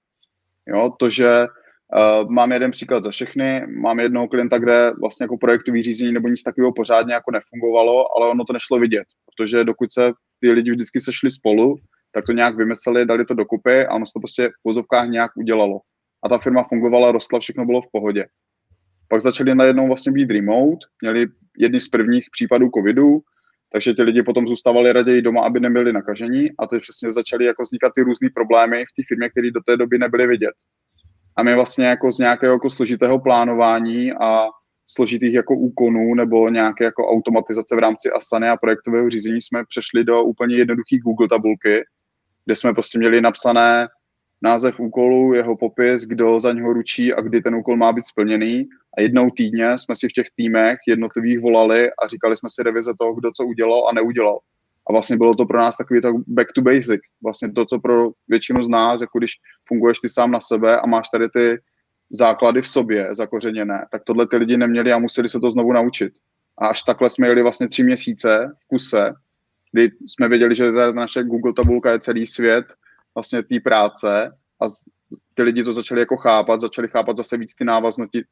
[0.66, 5.38] Jo, to, že uh, mám jeden příklad za všechny, mám jednoho klienta, kde vlastně jako
[5.38, 9.92] projektový řízení nebo nic takového pořádně jako nefungovalo, ale ono to nešlo vidět, protože dokud
[9.92, 11.76] se ty lidi vždycky sešli spolu,
[12.12, 15.30] tak to nějak vymysleli, dali to dokupy a ono se to prostě v vozovkách nějak
[15.36, 15.80] udělalo.
[16.24, 18.26] A ta firma fungovala, rostla, všechno bylo v pohodě.
[19.08, 21.26] Pak začali najednou vlastně být remote, měli
[21.58, 23.20] jedny z prvních případů covidu,
[23.72, 27.62] takže ti lidi potom zůstávali raději doma, aby nebyli nakažení a teď přesně začaly jako
[27.62, 30.54] vznikat ty různé problémy v té firmě, které do té doby nebyly vidět.
[31.36, 34.46] A my vlastně jako z nějakého jako složitého plánování a
[34.86, 40.04] složitých jako úkonů nebo nějaké jako automatizace v rámci Asany a projektového řízení jsme přešli
[40.04, 41.84] do úplně jednoduché Google tabulky,
[42.44, 43.88] kde jsme prostě měli napsané
[44.42, 48.68] název úkolu, jeho popis, kdo za něho ručí a kdy ten úkol má být splněný.
[48.98, 52.92] A jednou týdně jsme si v těch týmech jednotlivých volali a říkali jsme si revize
[52.98, 54.38] toho, kdo co udělal a neudělal.
[54.88, 57.00] A vlastně bylo to pro nás takový to back to basic.
[57.22, 59.30] Vlastně to, co pro většinu z nás, jako když
[59.68, 61.58] funguješ ty sám na sebe a máš tady ty
[62.10, 66.12] základy v sobě zakořeněné, tak tohle ty lidi neměli a museli se to znovu naučit.
[66.58, 69.12] A až takhle jsme jeli vlastně tři měsíce v kuse,
[69.72, 72.64] kdy jsme věděli, že ta naše Google tabulka je celý svět,
[73.18, 74.66] vlastně té práce a
[75.34, 78.24] ty lidi to začali jako chápat, začali chápat zase víc ty návaznosti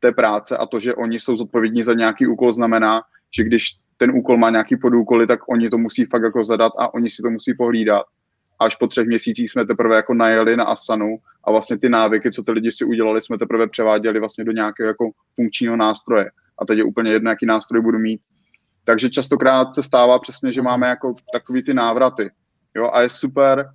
[0.00, 3.02] té práce a to, že oni jsou zodpovědní za nějaký úkol, znamená,
[3.36, 6.94] že když ten úkol má nějaký podúkoly, tak oni to musí fakt jako zadat a
[6.94, 8.02] oni si to musí pohlídat.
[8.58, 12.42] Až po třech měsících jsme teprve jako najeli na Asanu a vlastně ty návyky, co
[12.42, 16.30] ty lidi si udělali, jsme teprve převáděli vlastně do nějakého jako funkčního nástroje.
[16.58, 18.20] A teď je úplně jedno, jaký nástroj budu mít.
[18.84, 22.30] Takže častokrát se stává přesně, že máme jako takový ty návraty.
[22.76, 23.70] Jo, a je super,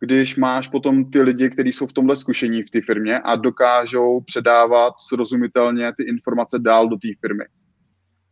[0.00, 4.20] když máš potom ty lidi, kteří jsou v tomhle zkušení v té firmě a dokážou
[4.20, 7.44] předávat srozumitelně ty informace dál do té firmy.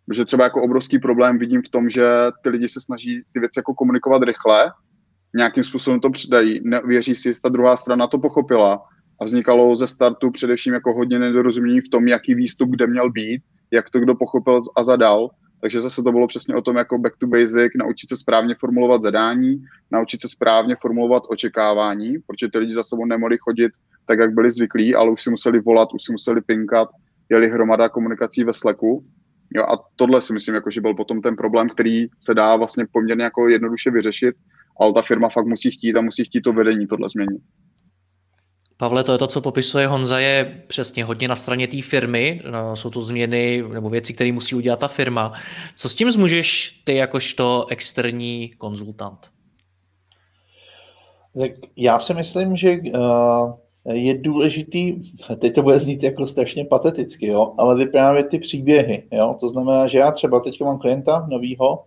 [0.06, 2.06] Protože třeba jako obrovský problém vidím v tom, že
[2.42, 4.72] ty lidi se snaží ty věci jako komunikovat rychle,
[5.36, 8.82] nějakým způsobem to předají, nevěří si, ta druhá strana to pochopila.
[9.20, 13.42] A vznikalo ze startu především jako hodně nedorozumění v tom, jaký výstup kde měl být,
[13.70, 15.28] jak to kdo pochopil a zadal
[15.64, 19.02] takže zase to bylo přesně o tom jako back to basic, naučit se správně formulovat
[19.02, 23.72] zadání, naučit se správně formulovat očekávání, protože ty lidi za sebou nemohli chodit
[24.06, 26.88] tak, jak byli zvyklí, ale už si museli volat, už si museli pinkat,
[27.30, 29.04] jeli hromada komunikací ve Slacku.
[29.54, 32.86] Jo, a tohle si myslím, jako, že byl potom ten problém, který se dá vlastně
[32.92, 34.34] poměrně jako jednoduše vyřešit,
[34.80, 37.42] ale ta firma fakt musí chtít a musí chtít to vedení tohle změnit.
[38.76, 42.42] Pavle, to je to, co popisuje Honza, je přesně hodně na straně té firmy.
[42.50, 45.32] No, jsou to změny nebo věci, které musí udělat ta firma.
[45.76, 49.18] Co s tím zmůžeš ty jakožto externí konzultant?
[51.40, 53.52] Tak já si myslím, že uh,
[53.92, 54.94] je důležitý,
[55.38, 59.02] teď to bude znít jako strašně pateticky, jo, ale vyprávět ty příběhy.
[59.12, 59.36] Jo?
[59.40, 61.84] To znamená, že já třeba teď mám klienta novýho,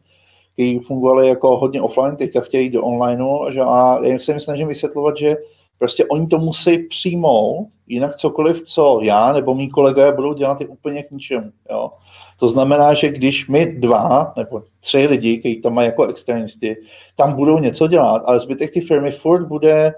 [0.53, 3.23] který fungovali jako hodně offline, teďka chtějí do online,
[3.65, 5.35] a já se jim snažím vysvětlovat, že
[5.79, 10.67] Prostě oni to musí přijmout, jinak cokoliv, co já nebo mý kolegové budou dělat, je
[10.67, 11.51] úplně k ničemu.
[11.69, 11.91] Jo?
[12.39, 16.75] To znamená, že když my dva nebo tři lidi, kteří tam mají jako externisty,
[17.15, 19.93] tam budou něco dělat, ale zbytek ty firmy furt bude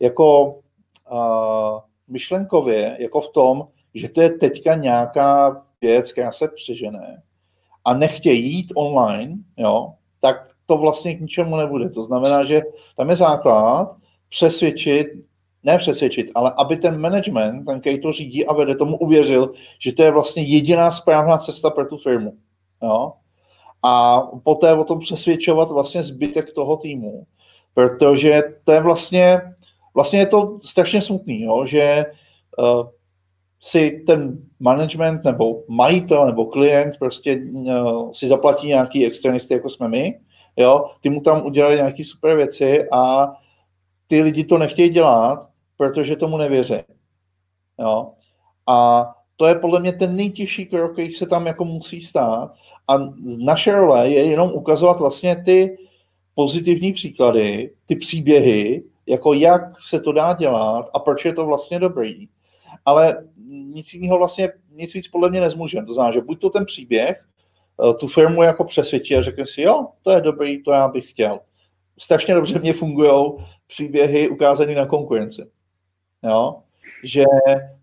[0.00, 0.46] jako
[1.12, 7.22] uh, myšlenkově, jako v tom, že to je teďka nějaká věc, která se přežené
[7.84, 11.90] a nechtějí jít online, jo, tak to vlastně k ničemu nebude.
[11.90, 12.62] To znamená, že
[12.96, 13.96] tam je základ,
[14.34, 15.06] přesvědčit,
[15.62, 19.92] ne přesvědčit, ale aby ten management, ten, který to řídí a vede, tomu uvěřil, že
[19.92, 22.34] to je vlastně jediná správná cesta pro tu firmu.
[22.82, 23.12] Jo?
[23.82, 27.26] A poté o tom přesvědčovat vlastně zbytek toho týmu.
[27.74, 29.40] Protože to je vlastně,
[29.94, 31.66] vlastně je to strašně smutný, jo?
[31.66, 32.06] že
[32.58, 32.86] uh,
[33.60, 39.88] si ten management nebo majitel nebo klient prostě uh, si zaplatí nějaký externisty, jako jsme
[39.88, 40.20] my,
[40.56, 40.84] jo?
[41.00, 43.32] ty mu tam udělali nějaké super věci a
[44.14, 46.74] ty lidi to nechtějí dělat, protože tomu nevěří.
[47.78, 48.12] Jo?
[48.66, 52.52] A to je podle mě ten nejtěžší krok, který se tam jako musí stát.
[52.88, 52.98] A
[53.38, 55.78] naše role je jenom ukazovat vlastně ty
[56.34, 61.78] pozitivní příklady, ty příběhy, jako jak se to dá dělat a proč je to vlastně
[61.78, 62.28] dobrý.
[62.84, 63.16] Ale
[63.48, 65.86] nic jiného vlastně, nic víc podle mě nezmůžeme.
[65.86, 67.24] To znamená, že buď to ten příběh,
[67.90, 71.10] eh, tu firmu jako přesvědčí a řekne si, jo, to je dobrý, to já bych
[71.10, 71.40] chtěl
[71.98, 73.32] strašně dobře mě fungují
[73.74, 75.42] příběhy ukázané na konkurenci.
[76.22, 76.56] Jo?
[77.04, 77.24] Že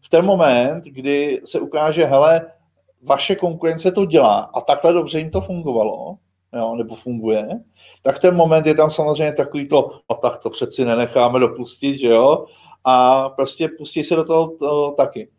[0.01, 2.51] v ten moment, kdy se ukáže, hele,
[3.03, 6.17] vaše konkurence to dělá a takhle dobře jim to fungovalo,
[6.53, 7.47] jo, nebo funguje,
[8.01, 12.07] tak ten moment je tam samozřejmě takový to, no tak to přeci nenecháme dopustit, že
[12.07, 12.45] jo,
[12.83, 15.29] a prostě pustí se do toho to, taky.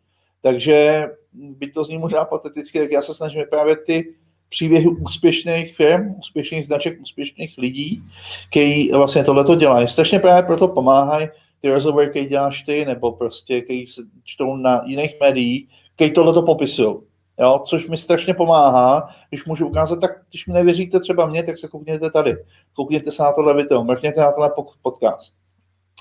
[0.41, 4.15] Takže byť to zní možná pateticky, tak já se snažím právě ty
[4.53, 8.03] příběhy úspěšných firm, úspěšných značek, úspěšných lidí,
[8.49, 9.87] kteří vlastně tohleto dělají.
[9.87, 11.27] Strašně právě proto pomáhají
[11.59, 16.41] ty rozhovory, které děláš ty, nebo prostě, který se čtou na jiných médiích, který tohleto
[16.41, 16.95] popisují.
[17.39, 21.57] Jo, což mi strašně pomáhá, když můžu ukázat, tak když mi nevěříte třeba mě, tak
[21.57, 22.35] se koukněte tady,
[22.73, 25.35] koukněte se na tohle video, mrkněte na tohle podcast.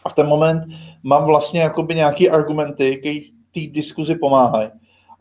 [0.05, 0.63] A v ten moment
[1.03, 3.21] mám vlastně jakoby nějaký argumenty, které
[3.55, 4.69] té diskuzi pomáhají.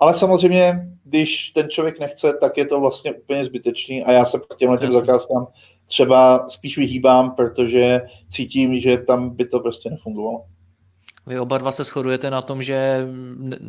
[0.02, 4.40] Ale samozřejmě, když ten člověk nechce, tak je to vlastně úplně zbytečný a já se
[4.40, 5.48] k těmhle těm zakázkám
[5.92, 10.46] třeba spíš vyhýbám, protože cítím, že tam by to prostě nefungovalo.
[11.28, 13.08] Vy oba dva se shodujete na tom, že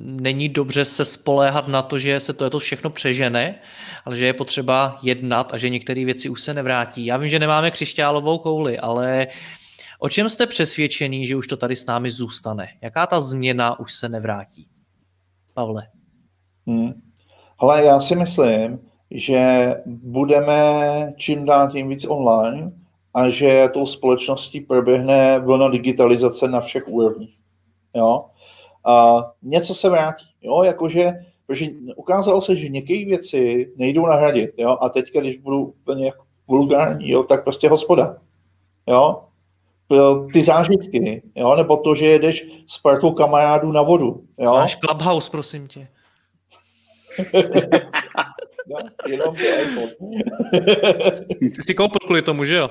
[0.03, 3.55] není dobře se spoléhat na to, že se to, je to všechno přežene,
[4.05, 7.07] ale že je potřeba jednat a že některé věci už se nevrátí.
[7.07, 9.27] Já vím, že nemáme křišťálovou kouli, ale
[9.99, 12.69] o čem jste přesvědčený, že už to tady s námi zůstane?
[12.83, 14.67] Jaká ta změna už se nevrátí?
[15.55, 15.83] Pavle.
[16.67, 16.93] Hmm.
[17.59, 20.63] Ale já si myslím, že budeme
[21.17, 22.73] čím dál tím víc online
[23.15, 27.39] a že tou společností proběhne vlna digitalizace na všech úrovních.
[27.95, 28.25] Jo?
[28.85, 30.63] A něco se vrátí, jo?
[30.63, 31.13] jakože
[31.47, 34.79] protože ukázalo se, že některé věci nejdou nahradit, jo?
[34.81, 37.23] a teď, když budu úplně jako vulgární, jo?
[37.23, 38.17] tak prostě hospoda.
[38.89, 39.25] Jo?
[40.33, 41.57] Ty zážitky, jo?
[41.57, 44.25] nebo to, že jedeš s partou kamarádů na vodu.
[44.39, 44.53] Jo?
[44.53, 45.89] Máš Clubhouse, prosím tě
[48.67, 48.77] no,
[49.09, 49.93] jenom iPhone.
[51.39, 52.71] Ty jsi koupil kvůli tomu, že jo?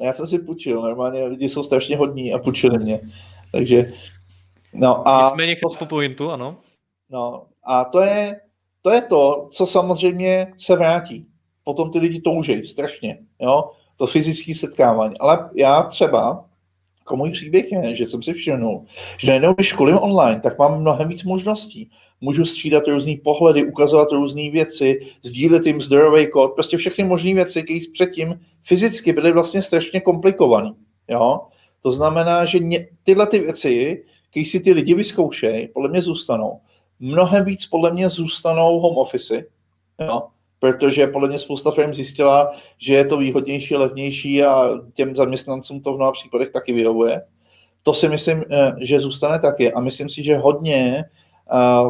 [0.00, 3.00] Já jsem si půjčil, normálně lidi jsou strašně hodní a půjčili mě.
[3.52, 3.92] Takže,
[4.72, 5.24] no a...
[5.24, 6.56] Nicméně po pointu, ano.
[7.10, 8.40] No a to je,
[8.82, 11.26] to je to, co samozřejmě se vrátí.
[11.64, 15.18] Potom ty lidi toužejí strašně, jo, to fyzické setkávání.
[15.18, 16.44] Ale já třeba,
[16.98, 18.84] jako můj příběh je, že jsem si všimnul,
[19.18, 21.90] že najednou, když školím online, tak mám mnohem víc možností
[22.24, 27.62] můžu střídat různé pohledy, ukazovat různé věci, sdílet jim zdrojový kód, prostě všechny možné věci,
[27.62, 30.72] které předtím fyzicky byly vlastně strašně komplikované.
[31.08, 31.40] Jo?
[31.82, 32.58] To znamená, že
[33.02, 36.60] tyhle ty věci, když si ty lidi vyzkoušejí, podle mě zůstanou.
[37.00, 39.44] Mnohem víc podle mě zůstanou home office,
[40.00, 40.22] jo?
[40.58, 45.92] protože podle mě spousta firm zjistila, že je to výhodnější, levnější a těm zaměstnancům to
[45.92, 47.22] v mnoha případech taky vyhovuje.
[47.82, 51.04] To si myslím, eh, že zůstane taky a myslím si, že hodně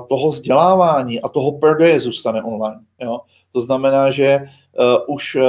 [0.09, 2.81] toho vzdělávání a toho prodeje zůstane online.
[3.01, 3.21] Jo?
[3.53, 5.43] To znamená, že uh, už uh,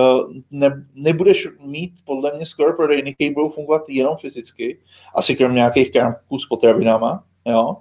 [0.52, 4.80] ne, nebudeš mít podle mě skoro prodejny, které budou fungovat jenom fyzicky,
[5.16, 7.78] asi krom nějakých krámků s potravinama, jo,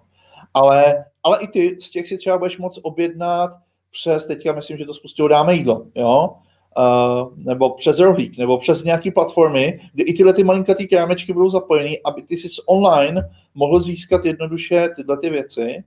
[0.54, 3.50] ale, ale i ty z těch si třeba budeš moc objednat
[3.90, 6.34] přes, teďka myslím, že to spustilo dáme jídlo, jo,
[6.78, 11.50] Uh, nebo přes rohlík, nebo přes nějaké platformy, kde i tyhle ty malinkatý krámečky budou
[11.50, 15.84] zapojeny, aby ty si online mohl získat jednoduše tyhle ty věci.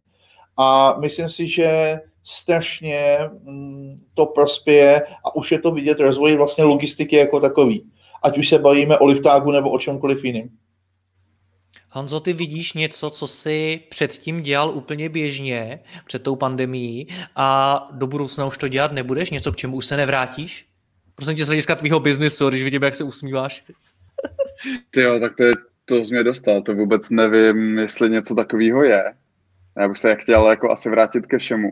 [0.58, 6.63] A myslím si, že strašně mm, to prospěje a už je to vidět rozvoj vlastně
[6.63, 7.84] logistiky jako takový.
[8.24, 10.50] Ať už se bavíme o liftágu nebo o čemkoliv jiným.
[11.91, 18.08] Honzo, ty vidíš něco, co jsi předtím dělal úplně běžně před tou pandemií a do
[18.08, 19.32] budoucna už to dělat nebudeš?
[19.32, 20.65] Něco, k čemu už se nevrátíš?
[21.15, 23.63] Prosím tě z hlediska tvýho biznisu, když vidím, jak se usmíváš.
[24.91, 25.54] Ty jo, tak to, je,
[25.86, 29.13] to jsi mě dostal, to vůbec nevím, jestli něco takového je.
[29.79, 31.69] Já bych se chtěl jako asi vrátit ke všemu.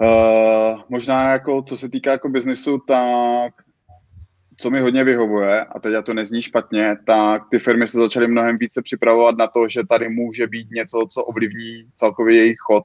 [0.00, 3.52] Uh, možná jako, co se týká jako biznisu, tak
[4.60, 8.28] co mi hodně vyhovuje, a teď já to nezní špatně, tak ty firmy se začaly
[8.28, 12.84] mnohem více připravovat na to, že tady může být něco, co ovlivní celkově jejich chod,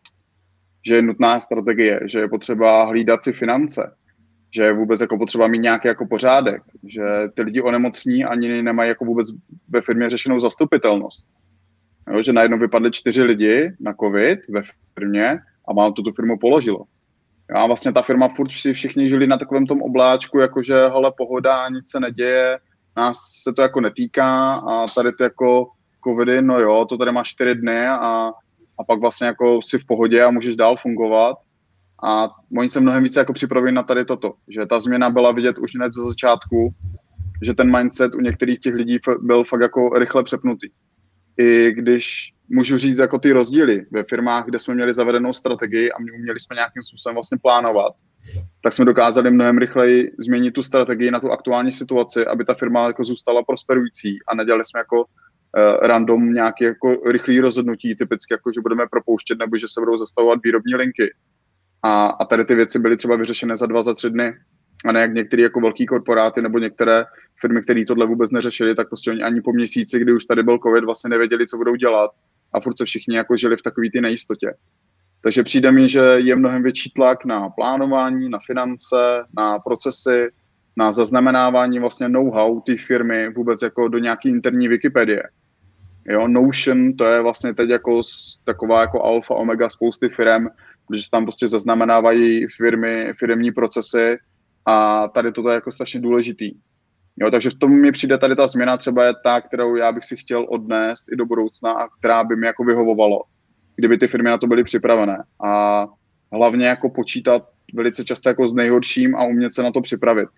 [0.88, 3.96] že je nutná strategie, že je potřeba hlídat si finance,
[4.56, 8.90] že je vůbec jako potřeba mít nějaký jako pořádek, že ty lidi onemocní ani nemají
[8.90, 9.28] jako vůbec
[9.70, 11.28] ve firmě řešenou zastupitelnost.
[12.12, 14.62] Jo, že najednou vypadly čtyři lidi na covid ve
[14.94, 16.84] firmě a mám to tu firmu položilo.
[17.56, 21.70] A vlastně ta firma furt si všichni žili na takovém tom obláčku, jakože hele, pohoda,
[21.70, 22.60] nic se neděje,
[22.98, 25.68] nás se to jako netýká a tady ty jako
[26.04, 28.32] covidy, no jo, to tady máš čtyři dny a,
[28.80, 31.38] a pak vlastně jako si v pohodě a můžeš dál fungovat.
[32.04, 35.58] A oni se mnohem více jako připravili na tady toto, že ta změna byla vidět
[35.58, 36.74] už hned ze začátku,
[37.42, 40.68] že ten mindset u některých těch lidí byl fakt jako rychle přepnutý.
[41.38, 45.96] I když můžu říct jako ty rozdíly ve firmách, kde jsme měli zavedenou strategii a
[46.00, 47.94] měli jsme nějakým způsobem vlastně plánovat,
[48.64, 52.88] tak jsme dokázali mnohem rychleji změnit tu strategii na tu aktuální situaci, aby ta firma
[52.88, 55.06] jako zůstala prosperující a nedělali jsme jako uh,
[55.82, 60.40] random nějaké jako rychlé rozhodnutí, typicky jako, že budeme propouštět nebo že se budou zastavovat
[60.44, 61.14] výrobní linky.
[61.84, 64.34] A, a tady ty věci byly třeba vyřešené za dva, za tři dny.
[64.86, 67.06] A ne jak některé jako velké korporáty nebo některé
[67.42, 70.60] firmy, které tohle vůbec neřešili, tak prostě oni ani po měsíci, kdy už tady byl
[70.64, 72.12] covid, vlastně nevěděli, co budou dělat
[72.54, 74.54] a furt se všichni jako žili v takové ty nejistotě.
[75.22, 78.96] Takže přijde mi, že je mnohem větší tlak na plánování, na finance,
[79.38, 80.30] na procesy,
[80.78, 85.24] na zaznamenávání vlastně know-how té firmy vůbec jako do nějaké interní Wikipedie.
[86.06, 88.02] Jo, Notion, to je vlastně teď jako
[88.44, 90.48] taková jako alfa, omega spousty firm,
[90.88, 94.18] protože tam prostě zaznamenávají firmy, firmní procesy
[94.66, 96.52] a tady toto je jako strašně důležitý.
[97.18, 100.06] Jo, takže v tom mi přijde tady ta změna třeba je ta, kterou já bych
[100.06, 103.22] si chtěl odnést i do budoucna a která by mi jako vyhovovalo,
[103.76, 105.24] kdyby ty firmy na to byly připravené.
[105.46, 105.86] A
[106.32, 110.30] hlavně jako počítat velice často jako s nejhorším a umět se na to připravit.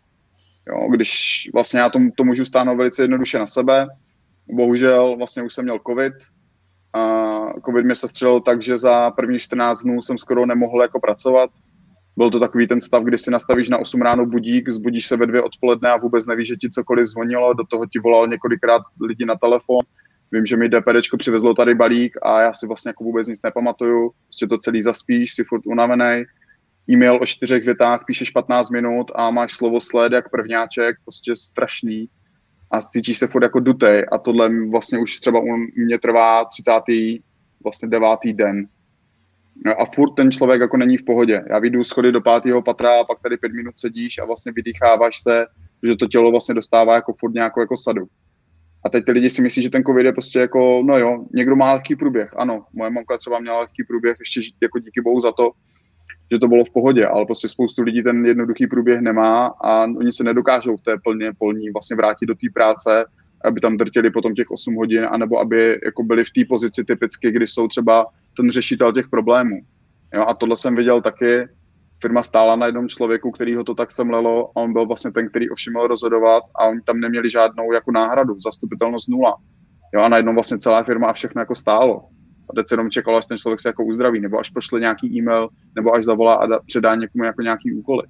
[0.68, 3.88] Jo, když vlastně já to, to můžu stáhnout velice jednoduše na sebe,
[4.48, 6.14] bohužel vlastně už jsem měl covid,
[6.94, 11.00] a covid mě se střelil tak, že za první 14 dnů jsem skoro nemohl jako
[11.00, 11.50] pracovat,
[12.18, 15.28] byl to takový ten stav, kdy si nastavíš na 8 ráno budík, zbudíš se ve
[15.28, 19.26] dvě odpoledne a vůbec nevíš, že ti cokoliv zvonilo, do toho ti volal několikrát lidi
[19.26, 19.80] na telefon.
[20.32, 24.12] Vím, že mi DPDčko přivezlo tady balík a já si vlastně jako vůbec nic nepamatuju,
[24.24, 26.24] prostě to celý zaspíš, si furt unavený.
[26.90, 32.10] E-mail o čtyřech větách, píšeš 15 minut a máš slovo sled jak prvňáček, prostě strašný
[32.72, 36.72] a cítíš se furt jako dutej a tohle vlastně už třeba u mě trvá 30.
[37.64, 38.68] vlastně devátý den,
[39.78, 41.44] a furt ten člověk jako není v pohodě.
[41.50, 45.22] Já vyjdu schody do pátého patra a pak tady pět minut sedíš a vlastně vydýcháváš
[45.22, 45.46] se,
[45.84, 48.06] že to tělo vlastně dostává jako furt nějakou jako sadu.
[48.86, 51.56] A teď ty lidi si myslí, že ten covid je prostě jako, no jo, někdo
[51.56, 52.34] má lehký průběh.
[52.38, 55.52] Ano, moje mamka třeba měla lehký průběh, ještě jako díky bohu za to,
[56.32, 60.14] že to bylo v pohodě, ale prostě spoustu lidí ten jednoduchý průběh nemá a oni
[60.14, 63.06] se nedokážou v té plně polní vlastně vrátit do té práce,
[63.46, 67.32] aby tam drtili potom těch 8 hodin, anebo aby jako byli v té pozici typicky,
[67.32, 68.06] kdy jsou třeba
[68.38, 69.62] ten řešitel těch problémů.
[70.14, 71.48] Jo, a tohle jsem viděl taky,
[72.02, 75.30] firma stála na jednom člověku, který ho to tak semlelo a on byl vlastně ten,
[75.30, 79.38] který ovšem měl rozhodovat a oni tam neměli žádnou jako náhradu, zastupitelnost nula.
[79.94, 82.02] Jo, a najednou vlastně celá firma a všechno jako stálo.
[82.50, 85.18] A teď se jenom čekalo, až ten člověk se jako uzdraví, nebo až pošle nějaký
[85.18, 88.04] e-mail, nebo až zavolá a da, předá někomu jako nějaký úkoly.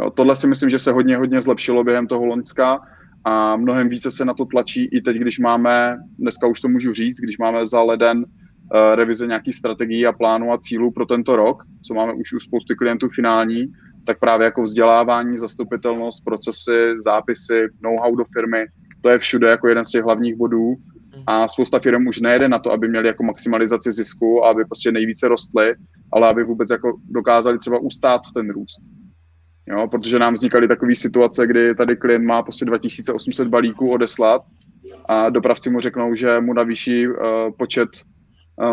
[0.00, 2.80] Jo, tohle si myslím, že se hodně, hodně zlepšilo během toho Loňska
[3.24, 6.92] a mnohem více se na to tlačí i teď, když máme, dneska už to můžu
[6.92, 8.24] říct, když máme za leden uh,
[8.94, 12.74] revize nějakých strategií a plánů a cílů pro tento rok, co máme už u spousty
[12.74, 13.72] klientů finální,
[14.06, 18.66] tak právě jako vzdělávání, zastupitelnost, procesy, zápisy, know-how do firmy,
[19.00, 20.76] to je všude jako jeden z těch hlavních bodů
[21.26, 25.28] a spousta firm už nejede na to, aby měli jako maximalizaci zisku, aby prostě nejvíce
[25.28, 25.74] rostly,
[26.12, 28.82] ale aby vůbec jako dokázali třeba ustát ten růst.
[29.70, 34.42] Jo, protože nám vznikaly takové situace, kdy tady klient má prostě 2800 balíků odeslat
[35.08, 37.14] a dopravci mu řeknou, že mu navýší uh,
[37.58, 37.88] počet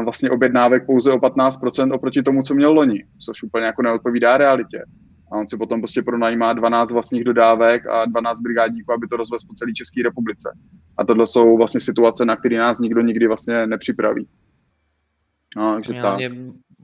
[0.04, 4.84] vlastně objednávek pouze o 15% oproti tomu, co měl loni, což úplně jako neodpovídá realitě.
[5.32, 9.44] A on si potom prostě pronajímá 12 vlastních dodávek a 12 brigádníků, aby to rozvez
[9.44, 10.58] po celé České republice.
[10.98, 14.28] A tohle jsou vlastně situace, na které nás nikdo nikdy vlastně nepřipraví.
[15.58, 16.20] No, takže tak.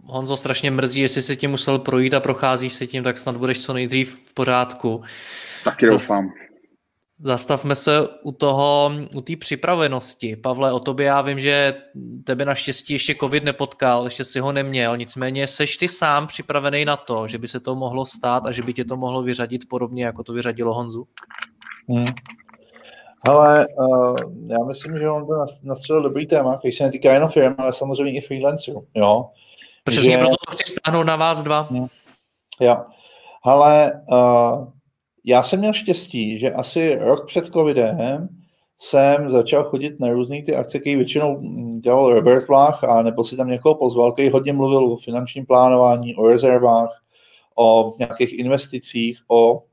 [0.04, 3.66] Honzo, strašně mrzí, jestli si tím musel projít a procházíš si tím, tak snad budeš
[3.66, 5.02] co nejdřív v pořádku.
[5.64, 6.24] Taky doufám.
[7.24, 10.36] Zastavme se u toho, u té připravenosti.
[10.36, 11.74] Pavle, o tobě já vím, že
[12.24, 16.98] tebe naštěstí ještě covid nepotkal, ještě si ho neměl, nicméně seš ty sám připravený na
[16.98, 20.06] to, že by se to mohlo stát a že by tě to mohlo vyřadit podobně,
[20.06, 21.08] jako to vyřadilo Honzu?
[21.90, 22.08] Hmm.
[23.26, 25.34] Ale uh, já myslím, že on to
[25.64, 28.88] nastřelil dobrý téma, který se netýká jenom firm, ale samozřejmě i freelancerů.
[28.96, 29.30] Jo?
[29.84, 30.18] Přesně, že...
[30.18, 31.70] proto to chci stáhnout na vás dva.
[32.60, 32.78] Jo.
[33.44, 34.68] Ale uh,
[35.26, 38.28] já jsem měl štěstí, že asi rok před covidem
[38.78, 41.42] jsem začal chodit na různé ty akce, které většinou
[41.80, 46.16] dělal Robert Vlach, a nebo si tam někoho pozval, který hodně mluvil o finančním plánování,
[46.16, 47.02] o rezervách,
[47.58, 49.64] o nějakých investicích, o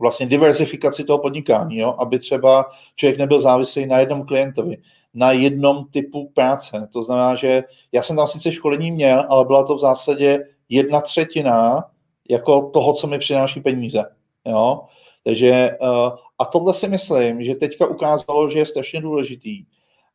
[0.00, 1.94] vlastně diversifikaci toho podnikání, jo?
[1.98, 4.76] aby třeba člověk nebyl závislý na jednom klientovi,
[5.14, 6.88] na jednom typu práce.
[6.92, 11.00] To znamená, že já jsem tam sice školení měl, ale byla to v zásadě jedna
[11.00, 11.84] třetina
[12.30, 14.04] jako toho, co mi přináší peníze.
[14.46, 14.80] Jo?
[15.24, 19.64] Takže uh, a tohle si myslím, že teďka ukázalo, že je strašně důležitý.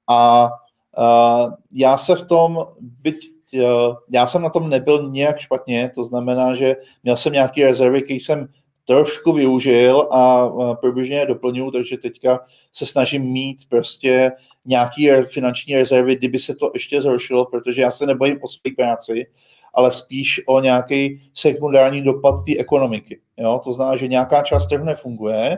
[0.08, 0.50] A
[0.98, 6.04] uh, já se v tom, byť uh, já jsem na tom nebyl nějak špatně, to
[6.04, 8.48] znamená, že měl jsem nějaký rezervy, který jsem
[8.86, 10.50] trošku využil a
[10.82, 12.40] průběžně je doplňuji, takže teďka
[12.74, 14.32] se snažím mít prostě
[14.66, 19.26] nějaký finanční rezervy, kdyby se to ještě zhoršilo, protože já se nebojím o své práci,
[19.74, 23.20] ale spíš o nějaký sekundární dopad té ekonomiky.
[23.38, 23.62] Jo?
[23.64, 25.58] To znamená, že nějaká část trhu nefunguje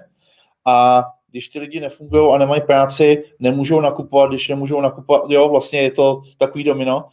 [0.65, 5.81] a když ty lidi nefungují a nemají práci, nemůžou nakupovat, když nemůžou nakupovat, jo, vlastně
[5.81, 7.05] je to takový domino.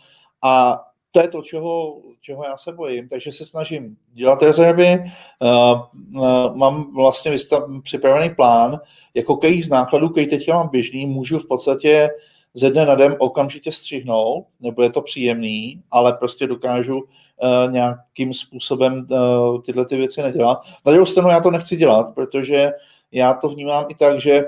[0.42, 3.08] A to je to, čeho, čeho já se bojím.
[3.08, 5.04] Takže se snažím dělat rezervy,
[5.40, 5.80] uh,
[6.22, 8.80] uh, mám vlastně vystav, připravený plán,
[9.14, 12.08] jako který z nákladů, který teďka mám běžný, můžu v podstatě
[12.54, 18.34] ze dne na den okamžitě střihnout, nebo je to příjemný, ale prostě dokážu uh, nějakým
[18.34, 20.58] způsobem uh, tyhle ty věci nedělat.
[20.86, 22.70] Na druhou stranu já to nechci dělat, protože
[23.12, 24.44] já to vnímám i tak, že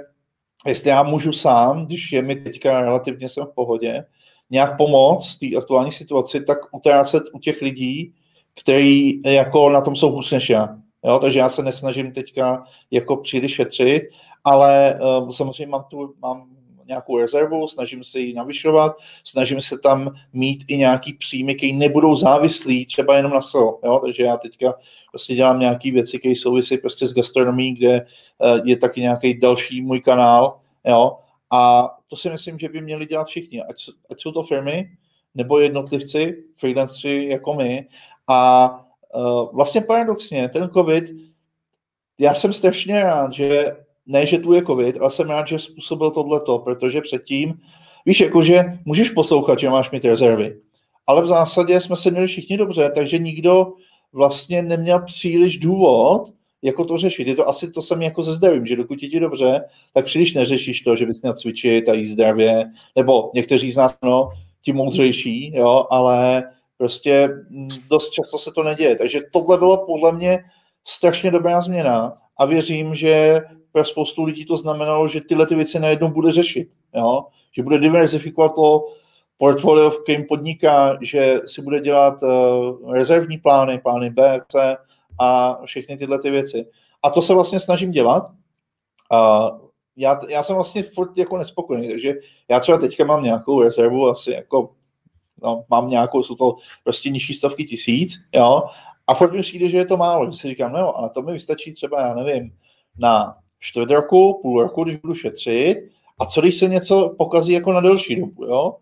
[0.66, 4.04] jestli já můžu sám, když je mi teďka relativně jsem v pohodě,
[4.50, 8.12] nějak pomoct té aktuální situaci, tak utrácet u těch lidí,
[8.60, 10.76] který jako na tom jsou hůř než já.
[11.04, 14.02] Jo, takže já se nesnažím teďka jako příliš šetřit,
[14.44, 16.46] ale uh, samozřejmě mám tu, mám
[16.86, 18.92] nějakou rezervu, snažím se ji navyšovat,
[19.24, 23.78] snažím se tam mít i nějaký příjmy, které nebudou závislí třeba jenom na SEO.
[23.84, 24.00] Jo?
[24.04, 24.74] Takže já teďka
[25.10, 29.80] prostě dělám nějaké věci, které souvisí prostě s gastronomí, kde uh, je taky nějaký další
[29.80, 30.58] můj kanál.
[30.86, 31.16] Jo?
[31.50, 33.76] A to si myslím, že by měli dělat všichni, ať,
[34.10, 34.90] ať jsou to firmy
[35.34, 37.86] nebo jednotlivci, freelanceri jako my.
[38.28, 38.70] A
[39.14, 41.04] uh, vlastně paradoxně, ten COVID,
[42.18, 46.10] já jsem strašně rád, že ne, že tu je COVID, ale jsem rád, že způsobil
[46.10, 47.60] tohleto, protože předtím,
[48.06, 50.60] víš, jakože můžeš poslouchat, že máš mít rezervy,
[51.06, 53.72] ale v zásadě jsme se měli všichni dobře, takže nikdo
[54.12, 56.32] vlastně neměl příliš důvod
[56.64, 57.28] jako to řešit.
[57.28, 60.34] Je to asi to samé jako ze zdravím, že dokud je ti dobře, tak příliš
[60.34, 62.64] neřešíš to, že bys měl cvičit a jíst zdravě,
[62.96, 64.28] nebo někteří z nás, no,
[64.62, 66.42] ti moudřejší, jo, ale
[66.78, 68.96] prostě mm, dost často se to neděje.
[68.96, 70.38] Takže tohle bylo podle mě
[70.84, 73.40] strašně dobrá změna a věřím, že
[73.72, 77.24] pro spoustu lidí to znamenalo, že tyhle ty věci najednou bude řešit, jo?
[77.52, 78.86] že bude diversifikovat to
[79.38, 84.76] portfolio, v kterém podniká, že si bude dělat uh, rezervní plány, plány B, C,
[85.20, 86.66] a všechny tyhle ty věci.
[87.02, 88.30] A to se vlastně snažím dělat.
[89.12, 89.50] A
[89.96, 92.14] já, já jsem vlastně furt jako nespokojený, takže
[92.48, 94.70] já třeba teďka mám nějakou rezervu, asi jako
[95.42, 98.62] no, mám nějakou, jsou to prostě nižší stovky tisíc, jo,
[99.06, 101.22] a furt mi přijde, že je to málo, že si říkám, no jo, ale to
[101.22, 102.52] mi vystačí třeba, já nevím,
[102.98, 105.78] na čtvrt roku, půl roku, když budu šetřit,
[106.18, 108.76] a co když se něco pokazí jako na delší dobu, jo?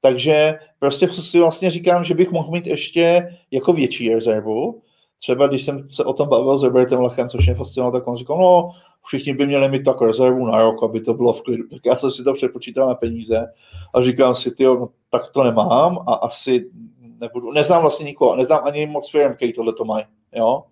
[0.00, 4.82] Takže prostě si vlastně říkám, že bych mohl mít ještě jako větší rezervu,
[5.18, 8.16] třeba když jsem se o tom bavil s Robertem Lechem, což mě fascinovalo, tak on
[8.16, 8.70] říkal, no,
[9.06, 11.68] všichni by měli mít tak rezervu na rok, aby to bylo v klidu.
[11.68, 13.46] Tak já jsem si to přepočítal na peníze
[13.94, 16.70] a říkám si, ty, no, tak to nemám a asi
[17.20, 20.04] nebudu, neznám vlastně nikoho, neznám ani moc firm, který tohle to mají,
[20.34, 20.62] jo.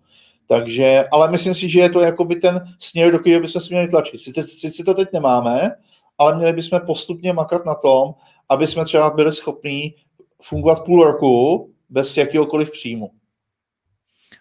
[0.49, 3.89] Takže, ale myslím si, že je to jakoby ten směr, do kterého bychom si měli
[3.89, 4.21] tlačit.
[4.21, 5.71] Sice, sice to teď nemáme,
[6.19, 8.15] ale měli bychom postupně makat na tom,
[8.49, 9.95] aby jsme třeba byli schopní
[10.43, 13.11] fungovat půl roku bez jakéhokoliv příjmu.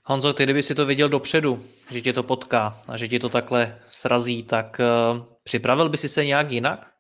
[0.08, 3.30] Honzo, ty kdyby si to viděl dopředu, že tě to potká a že ti to
[3.30, 6.92] takhle srazí, tak uh, připravil by si se nějak jinak?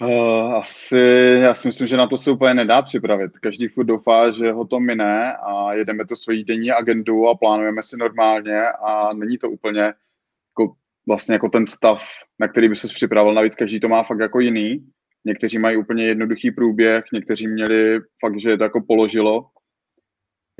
[0.00, 0.96] Uh, asi,
[1.42, 3.38] já si myslím, že na to se úplně nedá připravit.
[3.38, 7.82] Každý furt doufá, že ho to mine a jedeme to svojí denní agendu a plánujeme
[7.82, 10.74] si normálně a není to úplně jako,
[11.06, 12.04] vlastně jako ten stav,
[12.38, 13.34] na který by se připravil.
[13.34, 14.86] Navíc každý to má fakt jako jiný.
[15.24, 19.46] Někteří mají úplně jednoduchý průběh, někteří měli fakt, že je to jako položilo.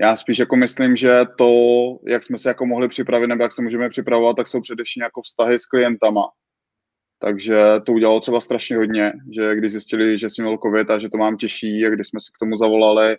[0.01, 1.53] Já spíš jako myslím, že to,
[2.07, 5.23] jak jsme se jako mohli připravit nebo jak se můžeme připravovat, tak jsou především jako
[5.23, 6.23] vztahy s klientama.
[7.21, 11.09] Takže to udělalo třeba strašně hodně, že když zjistili, že jsem měl covid a že
[11.09, 13.17] to mám těžší a když jsme se k tomu zavolali,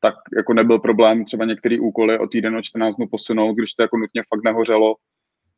[0.00, 3.82] tak jako nebyl problém třeba některé úkoly o týden o 14 dnů posunout, když to
[3.82, 4.94] jako nutně fakt nehořelo,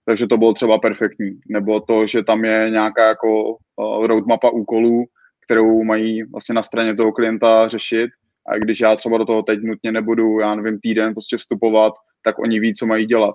[0.05, 1.31] takže to bylo třeba perfektní.
[1.49, 3.57] Nebo to, že tam je nějaká jako
[4.07, 5.05] roadmapa úkolů,
[5.45, 8.11] kterou mají vlastně na straně toho klienta řešit
[8.47, 11.93] a když já třeba do toho teď nutně nebudu, já nevím, týden prostě vstupovat,
[12.25, 13.35] tak oni ví, co mají dělat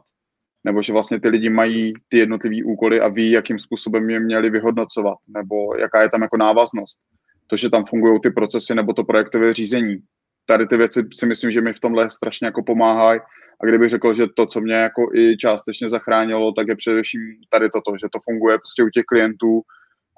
[0.67, 4.49] nebo že vlastně ty lidi mají ty jednotlivé úkoly a ví, jakým způsobem je měli
[4.49, 6.99] vyhodnocovat, nebo jaká je tam jako návaznost.
[7.47, 9.97] To, že tam fungují ty procesy nebo to projektové řízení.
[10.45, 13.19] Tady ty věci si myslím, že mi v tomhle strašně jako pomáhají.
[13.61, 17.69] A kdybych řekl, že to, co mě jako i částečně zachránilo, tak je především tady
[17.69, 19.61] toto, že to funguje prostě u těch klientů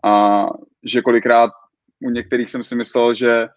[0.06, 0.46] a
[0.84, 1.52] že kolikrát
[2.06, 3.48] u některých jsem si myslel, že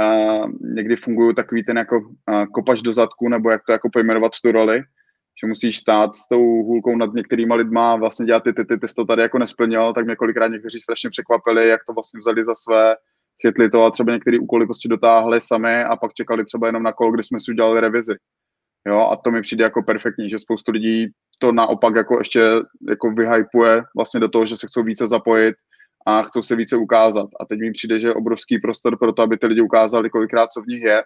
[0.00, 2.00] uh, někdy fungují takový ten jako
[2.54, 4.82] kopač do zadku, nebo jak to jako pojmenovat tu roli,
[5.42, 8.78] že musíš stát s tou hůlkou nad některýma lidma a vlastně dělat ty, ty, ty,
[8.78, 12.44] ty to tady jako nesplnil, tak mě kolikrát někteří strašně překvapili, jak to vlastně vzali
[12.44, 12.94] za své,
[13.42, 16.92] chytli to a třeba některé úkoly prostě dotáhli sami a pak čekali třeba jenom na
[16.92, 18.14] kol, kdy jsme si udělali revizi.
[18.86, 21.06] Jo, a to mi přijde jako perfektní, že spoustu lidí
[21.40, 22.40] to naopak jako ještě
[22.88, 25.54] jako vyhypuje vlastně do toho, že se chcou více zapojit
[26.06, 27.28] a chcou se více ukázat.
[27.40, 30.52] A teď mi přijde, že je obrovský prostor pro to, aby ty lidi ukázali kolikrát,
[30.52, 31.02] co v nich je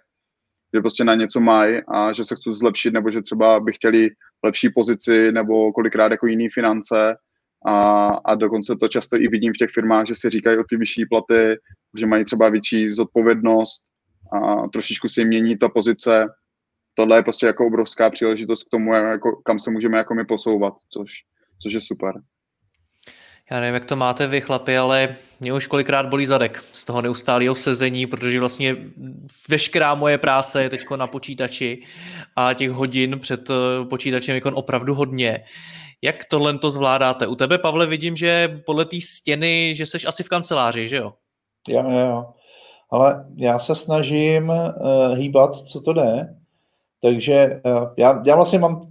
[0.75, 4.09] že prostě na něco mají a že se chcou zlepšit, nebo že třeba by chtěli
[4.43, 7.15] lepší pozici, nebo kolikrát jako jiný finance.
[7.67, 10.77] A, a dokonce to často i vidím v těch firmách, že si říkají o ty
[10.77, 11.57] vyšší platy,
[11.97, 13.83] že mají třeba větší zodpovědnost
[14.33, 16.27] a trošičku si mění ta pozice.
[16.93, 20.73] Tohle je prostě jako obrovská příležitost k tomu, jako, kam se můžeme jako my posouvat,
[20.93, 21.11] což,
[21.61, 22.13] což je super.
[23.51, 27.01] Já nevím, jak to máte vy, chlapi, ale mě už kolikrát bolí zadek z toho
[27.01, 28.75] neustálého sezení, protože vlastně
[29.49, 31.81] veškerá moje práce je teď na počítači
[32.35, 35.43] a těch hodin před eh, počítačem je opravdu hodně.
[36.01, 37.27] Jak tohle to zvládáte?
[37.27, 41.13] U tebe, Pavle, vidím, že podle té stěny, že jsi asi v kanceláři, že jo?
[41.67, 42.25] Jo, jo, jo.
[42.91, 46.35] Ale já se snažím uh, hýbat, co to jde.
[47.01, 48.81] Takže uh, já, já vlastně mám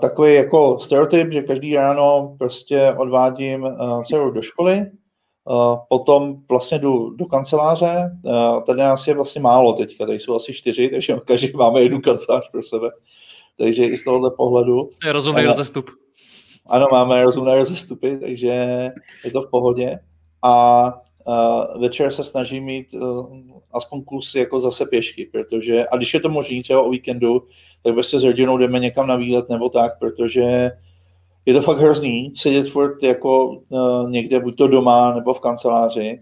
[0.00, 4.86] takový jako stereotyp, že každý ráno prostě odvádím uh, dceru do školy,
[5.44, 10.36] uh, potom vlastně jdu do kanceláře, uh, tady nás je vlastně málo teďka, tady jsou
[10.36, 12.88] asi čtyři, takže každý máme jednu kancelář pro sebe,
[13.58, 14.90] takže i z tohohle pohledu.
[15.00, 15.90] To je rozumný rozestup.
[16.66, 18.48] Ano, máme rozumné rozestupy, takže
[19.24, 19.98] je to v pohodě.
[20.42, 20.84] A
[21.26, 26.20] uh, večer se snažím mít uh, aspoň kus jako zase pěšky, protože, a když je
[26.20, 27.42] to možné třeba o víkendu,
[27.82, 30.70] tak prostě s rodinou jdeme někam na výlet nebo tak, protože
[31.46, 36.20] je to fakt hrozný sedět furt jako uh, někde, buď to doma nebo v kanceláři.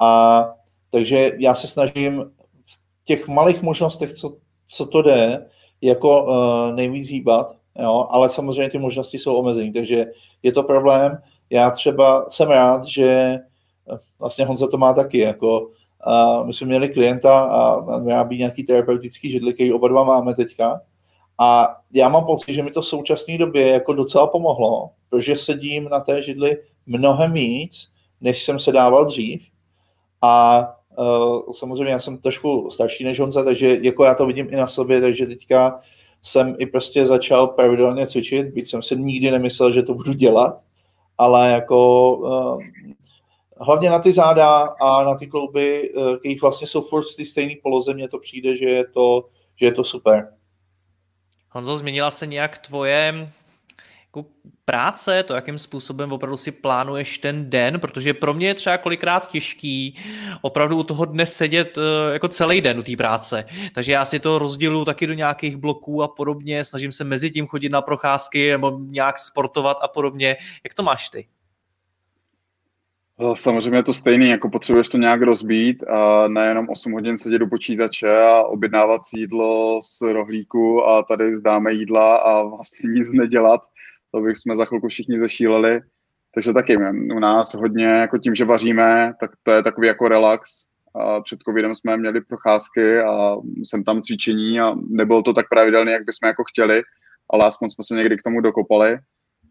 [0.00, 0.44] A
[0.90, 2.24] takže já se snažím
[2.64, 4.36] v těch malých možnostech, co,
[4.68, 5.46] co to jde,
[5.80, 10.06] jako uh, nejvíc hýbat, jo, ale samozřejmě ty možnosti jsou omezené, takže
[10.42, 11.18] je to problém.
[11.50, 13.38] Já třeba jsem rád, že
[14.18, 15.70] vlastně Honza to má taky, jako
[16.04, 20.80] a my jsme měli klienta a vyrábí nějaký terapeutický židli, který oba dva máme teďka.
[21.38, 25.88] A já mám pocit, že mi to v současné době jako docela pomohlo, protože sedím
[25.88, 27.88] na té židli mnohem víc,
[28.20, 29.42] než jsem se dával dřív.
[30.22, 30.64] A
[30.98, 34.66] uh, samozřejmě já jsem trošku starší než Honza, takže jako já to vidím i na
[34.66, 35.78] sobě, takže teďka
[36.22, 40.60] jsem i prostě začal pravidelně cvičit, byť jsem si nikdy nemyslel, že to budu dělat,
[41.18, 42.62] ale jako uh,
[43.60, 47.24] hlavně na ty záda a na ty klouby, eh, kterých vlastně jsou furt v té
[47.24, 50.32] stejné poloze, mně to přijde, že je to, že je to super.
[51.50, 53.28] Honzo, změnila se nějak tvoje
[54.06, 54.28] jako
[54.64, 59.30] práce, to, jakým způsobem opravdu si plánuješ ten den, protože pro mě je třeba kolikrát
[59.30, 59.96] těžký
[60.42, 63.44] opravdu u toho dne sedět eh, jako celý den u té práce.
[63.74, 67.46] Takže já si to rozdělu taky do nějakých bloků a podobně, snažím se mezi tím
[67.46, 70.36] chodit na procházky nebo nějak sportovat a podobně.
[70.64, 71.26] Jak to máš ty?
[73.20, 77.38] No, samozřejmě je to stejný, jako potřebuješ to nějak rozbít a nejenom 8 hodin sedět
[77.38, 83.60] do počítače a objednávat jídlo z rohlíku a tady zdáme jídla a vlastně nic nedělat.
[84.14, 85.80] To bych jsme za chvilku všichni zešíleli.
[86.34, 86.76] Takže taky
[87.16, 90.50] u nás hodně, jako tím, že vaříme, tak to je takový jako relax.
[90.94, 95.92] A před covidem jsme měli procházky a jsem tam cvičení a nebylo to tak pravidelné,
[95.92, 96.82] jak bychom jako chtěli,
[97.30, 98.98] ale aspoň jsme se někdy k tomu dokopali.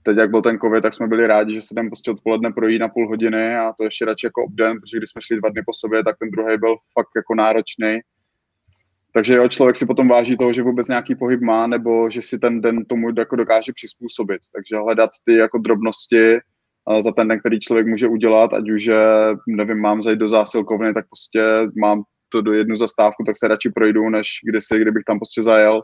[0.03, 2.79] Teď, jak byl ten covid, tak jsme byli rádi, že se jdem prostě odpoledne projít
[2.79, 5.61] na půl hodiny a to ještě radši jako obden, protože když jsme šli dva dny
[5.65, 7.99] po sobě, tak ten druhý byl fakt jako náročný.
[9.13, 12.39] Takže jo, člověk si potom váží toho, že vůbec nějaký pohyb má, nebo že si
[12.39, 14.41] ten den tomu jako dokáže přizpůsobit.
[14.55, 16.39] Takže hledat ty jako drobnosti
[16.99, 18.89] za ten den, který člověk může udělat, ať už,
[19.47, 21.43] nevím, mám zajít do zásilkovny, tak prostě
[21.81, 25.81] mám to do jednu zastávku, tak se radši projdu, než kdysi, kdybych tam prostě zajel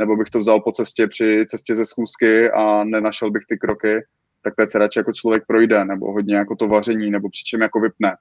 [0.00, 4.00] nebo bych to vzal po cestě při cestě ze schůzky a nenašel bych ty kroky,
[4.42, 7.80] tak teď se radši jako člověk projde, nebo hodně jako to vaření, nebo přičem jako
[7.80, 8.16] vypne.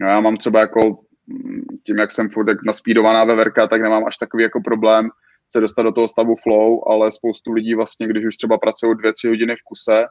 [0.00, 4.16] No já mám třeba jako mm, tím, jak jsem furt naspídovaná veverka, tak nemám až
[4.16, 5.08] takový jako problém
[5.48, 9.12] se dostat do toho stavu flow, ale spoustu lidí vlastně, když už třeba pracují dvě,
[9.12, 10.04] tři hodiny v kuse,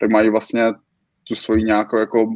[0.00, 0.72] tak mají vlastně
[1.28, 2.26] tu svoji nějakou jako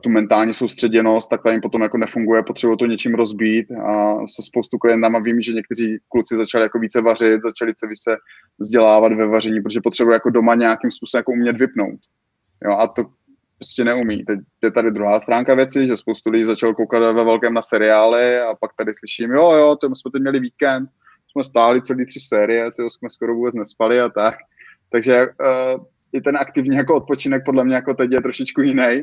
[0.00, 4.42] tu mentální soustředěnost, tak ta jim potom jako nefunguje, potřebují to něčím rozbít a se
[4.42, 8.16] spoustu klientama vím, že někteří kluci začali jako více vařit, začali se více
[8.58, 12.00] vzdělávat ve vaření, protože potřebují jako doma nějakým způsobem jako umět vypnout.
[12.64, 13.04] Jo, a to
[13.58, 14.24] prostě neumí.
[14.24, 18.40] Teď je tady druhá stránka věci, že spoustu lidí začal koukat ve velkém na seriály
[18.40, 20.88] a pak tady slyším, jo, jo, to jsme teď měli víkend,
[21.30, 24.34] jsme stáli celý tři série, to jsme skoro vůbec nespali a tak.
[24.92, 29.02] Takže uh, i ten aktivní jako odpočinek podle mě jako teď je trošičku jiný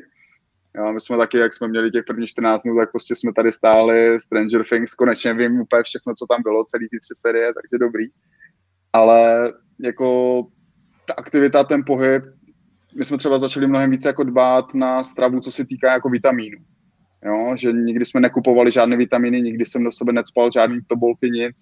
[0.78, 3.52] Jo, my jsme taky, jak jsme měli těch prvních 14 dnů, tak prostě jsme tady
[3.52, 7.86] stáli, Stranger Things, konečně vím úplně všechno, co tam bylo, celý ty tři série, takže
[7.86, 8.06] dobrý.
[8.94, 10.42] Ale jako
[11.08, 12.24] ta aktivita, ten pohyb,
[12.98, 16.58] my jsme třeba začali mnohem více jako dbát na stravu, co se týká jako vitamínů.
[17.26, 21.56] Jo, že nikdy jsme nekupovali žádné vitamíny, nikdy jsem do sebe necpal žádný tobolky, nic.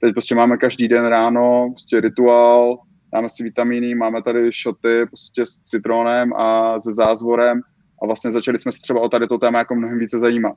[0.00, 2.78] Teď prostě máme každý den ráno, prostě rituál,
[3.14, 7.60] dáme si vitamíny, máme tady šoty prostě s citronem a se zázvorem,
[8.02, 10.56] a vlastně začali jsme se třeba o tady to téma jako mnohem více zajímat.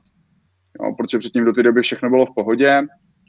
[0.82, 2.82] Jo, protože předtím do té doby všechno bylo v pohodě,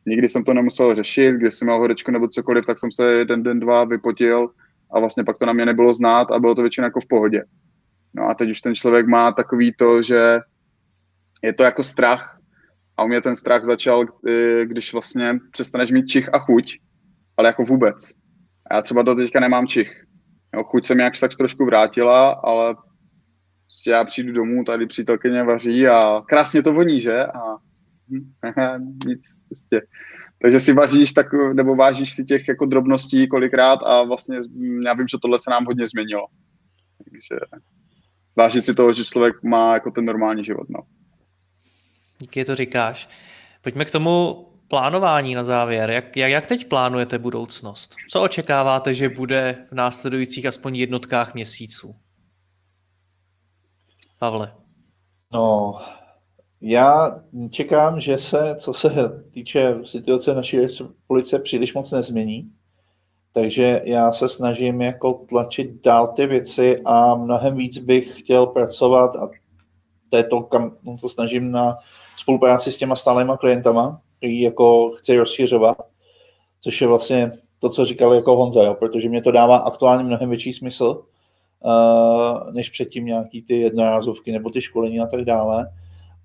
[0.06, 3.44] nikdy jsem to nemusel řešit, když jsem měl horečku nebo cokoliv, tak jsem se jeden
[3.44, 4.50] den, dva vypotil
[4.92, 7.44] a vlastně pak to na mě nebylo znát a bylo to většinou jako v pohodě.
[8.14, 10.40] No a teď už ten člověk má takový to, že
[11.44, 12.40] je to jako strach
[12.98, 16.78] a u mě ten strach začal, eh, když vlastně přestaneš mít čich a chuť,
[17.38, 18.14] ale jako vůbec.
[18.70, 20.04] A já třeba do teďka nemám čich.
[20.56, 22.76] Jo, chuť se mi jakž tak trošku vrátila, ale
[23.74, 27.26] Prostě já přijdu domů, tady přítelkyně vaří a krásně to voní, že?
[27.26, 27.58] A
[29.08, 29.82] nic, prostě.
[30.42, 34.38] Takže si vážíš tak, nebo vážíš si těch jako drobností kolikrát a vlastně
[34.86, 36.26] já vím, že tohle se nám hodně změnilo.
[36.98, 37.46] Takže
[38.36, 40.80] vážit si toho, že člověk má jako ten normální život, no.
[42.20, 43.10] Díky, to říkáš.
[43.62, 45.90] Pojďme k tomu plánování na závěr.
[45.90, 47.96] Jak, jak, jak teď plánujete budoucnost?
[48.10, 51.96] Co očekáváte, že bude v následujících aspoň jednotkách měsíců?
[54.24, 54.52] Pavle?
[55.34, 55.76] No,
[56.62, 57.20] já
[57.50, 58.90] čekám, že se, co se
[59.32, 60.58] týče situace naší
[61.08, 62.52] policie, příliš moc nezmění.
[63.32, 69.16] Takže já se snažím jako tlačit dál ty věci a mnohem víc bych chtěl pracovat
[69.16, 69.30] a
[70.10, 71.78] této, kam no to snažím na
[72.18, 75.78] spolupráci s těma stálejma klientama, který jako chci rozšiřovat,
[76.62, 80.30] což je vlastně to, co říkal jako Honza, jo, protože mě to dává aktuálně mnohem
[80.30, 81.04] větší smysl,
[82.52, 85.68] než předtím nějaký ty jednorázovky nebo ty školení a tak dále.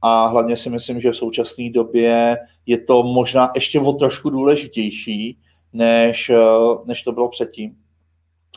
[0.02, 2.36] A hlavně si myslím, že v současné době
[2.66, 5.38] je to možná ještě o trošku důležitější,
[5.72, 6.30] než,
[6.84, 7.76] než to bylo předtím.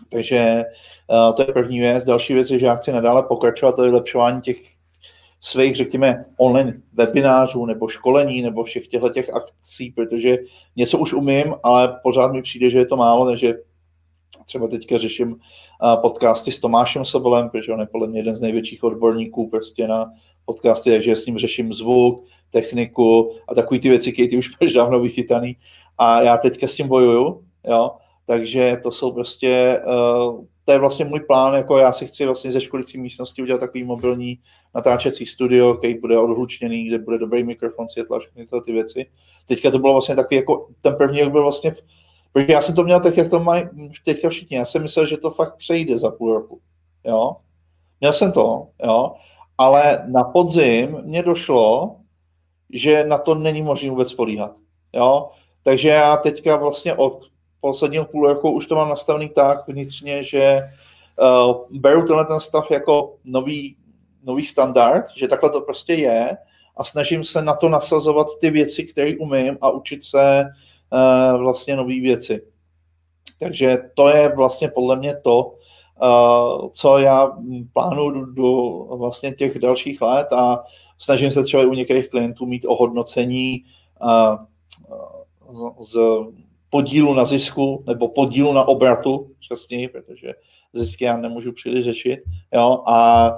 [0.09, 0.63] Takže
[1.35, 2.03] to je první věc.
[2.03, 4.57] Další věc je, že já chci nadále pokračovat to vylepšování těch
[5.39, 10.37] svých, řekněme, online webinářů nebo školení nebo všech těchto těch akcí, protože
[10.75, 13.53] něco už umím, ale pořád mi přijde, že je to málo, takže
[14.45, 15.35] Třeba teďka řeším
[16.01, 20.11] podcasty s Tomášem Sobolem, protože on je podle mě jeden z největších odborníků prostě na
[20.45, 24.73] podcasty, takže s ním řeším zvuk, techniku a takový ty věci, které ty už máš
[24.73, 25.57] dávno vychytaný.
[25.97, 27.91] A já teďka s tím bojuju, jo,
[28.25, 32.51] takže to jsou prostě, uh, to je vlastně můj plán, jako já si chci vlastně
[32.51, 34.39] ze školicí místnosti udělat takový mobilní
[34.75, 39.05] natáčecí studio, který bude odhlučněný, kde bude dobrý mikrofon, světla, všechny tyhle ty věci.
[39.47, 41.75] Teďka to bylo vlastně takový, jako ten první rok byl vlastně
[42.33, 43.63] Protože já jsem to měl tak, jak to mají
[44.05, 44.57] teďka všichni.
[44.57, 46.61] Já jsem myslel, že to fakt přejde za půl roku.
[47.03, 47.35] Jo?
[47.99, 49.13] Měl jsem to, jo?
[49.57, 51.95] ale na podzim mě došlo,
[52.73, 54.51] že na to není možné vůbec spolíhat.
[54.93, 55.29] Jo?
[55.63, 60.59] Takže já teďka vlastně od posledního půl roku už to mám nastavený tak vnitřně, že
[61.19, 63.75] uh, beru tenhle ten stav jako nový,
[64.23, 66.37] nový standard, že takhle to prostě je
[66.77, 70.45] a snažím se na to nasazovat ty věci, které umím a učit se
[71.37, 72.41] vlastně nové věci.
[73.39, 75.55] Takže to je vlastně podle mě to,
[76.03, 77.31] eh, co já
[77.73, 80.63] plánuju do vlastně těch dalších let a
[80.97, 83.63] snažím se třeba u některých klientů mít ohodnocení
[84.01, 84.37] eh,
[85.81, 85.97] z
[86.69, 90.33] podílu na zisku nebo podílu na obratu, přesněji, protože
[90.73, 92.19] zisky já nemůžu příliš řešit.
[92.53, 92.83] Jo?
[92.85, 93.31] A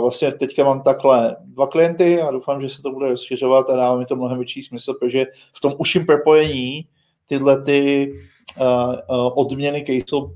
[0.00, 3.98] vlastně teďka mám takhle dva klienty a doufám, že se to bude rozšiřovat a dává
[3.98, 6.86] mi to mnohem větší smysl, protože v tom užším propojení
[7.26, 8.12] tyhle ty
[8.60, 8.66] uh,
[9.18, 10.30] uh, odměny, které jsou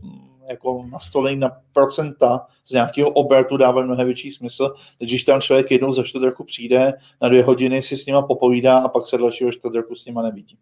[0.51, 5.71] jako nastolený na procenta z nějakého obratu dává mnohem větší smysl, než když tam člověk
[5.71, 6.93] jednou za čtvrt roku přijde,
[7.23, 10.23] na dvě hodiny si s nima popovídá a pak se dalšího čtvrt roku s nima
[10.23, 10.59] nevidí.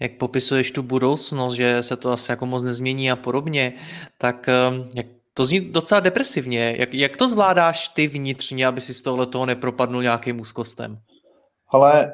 [0.00, 3.72] Jak popisuješ tu budoucnost, že se to asi jako moc nezmění a podobně,
[4.18, 6.76] tak ehm, jak to zní docela depresivně.
[6.78, 10.98] Jak, jak to zvládáš ty vnitřně, aby si z tohle toho nepropadnul nějakým úzkostem?
[11.68, 12.12] Ale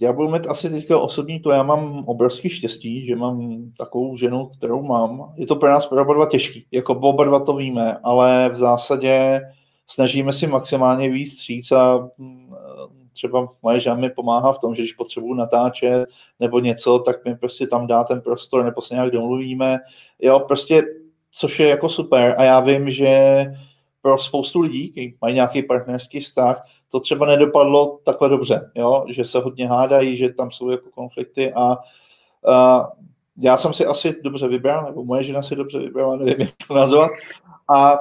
[0.00, 4.46] já budu mít asi teďka osobní to, já mám obrovský štěstí, že mám takovou ženu,
[4.46, 5.32] kterou mám.
[5.36, 8.56] Je to pro nás pro oba dva těžký, jako oba dva to víme, ale v
[8.56, 9.40] zásadě
[9.86, 12.54] snažíme si maximálně víc stříc a mm,
[13.12, 16.08] třeba moje žena mi pomáhá v tom, že když potřebuju natáčet
[16.40, 19.78] nebo něco, tak mi prostě tam dá ten prostor, nebo se nějak domluvíme.
[20.22, 20.82] Jo, prostě,
[21.36, 23.44] což je jako super a já vím, že
[24.02, 29.04] pro spoustu lidí, kteří mají nějaký partnerský vztah, to třeba nedopadlo takhle dobře, jo?
[29.08, 31.76] že se hodně hádají, že tam jsou jako konflikty a,
[32.52, 32.88] a
[33.38, 36.74] já jsem si asi dobře vybral, nebo moje žena si dobře vybrala, nevím, jak to
[36.74, 37.10] nazvat.
[37.74, 37.98] A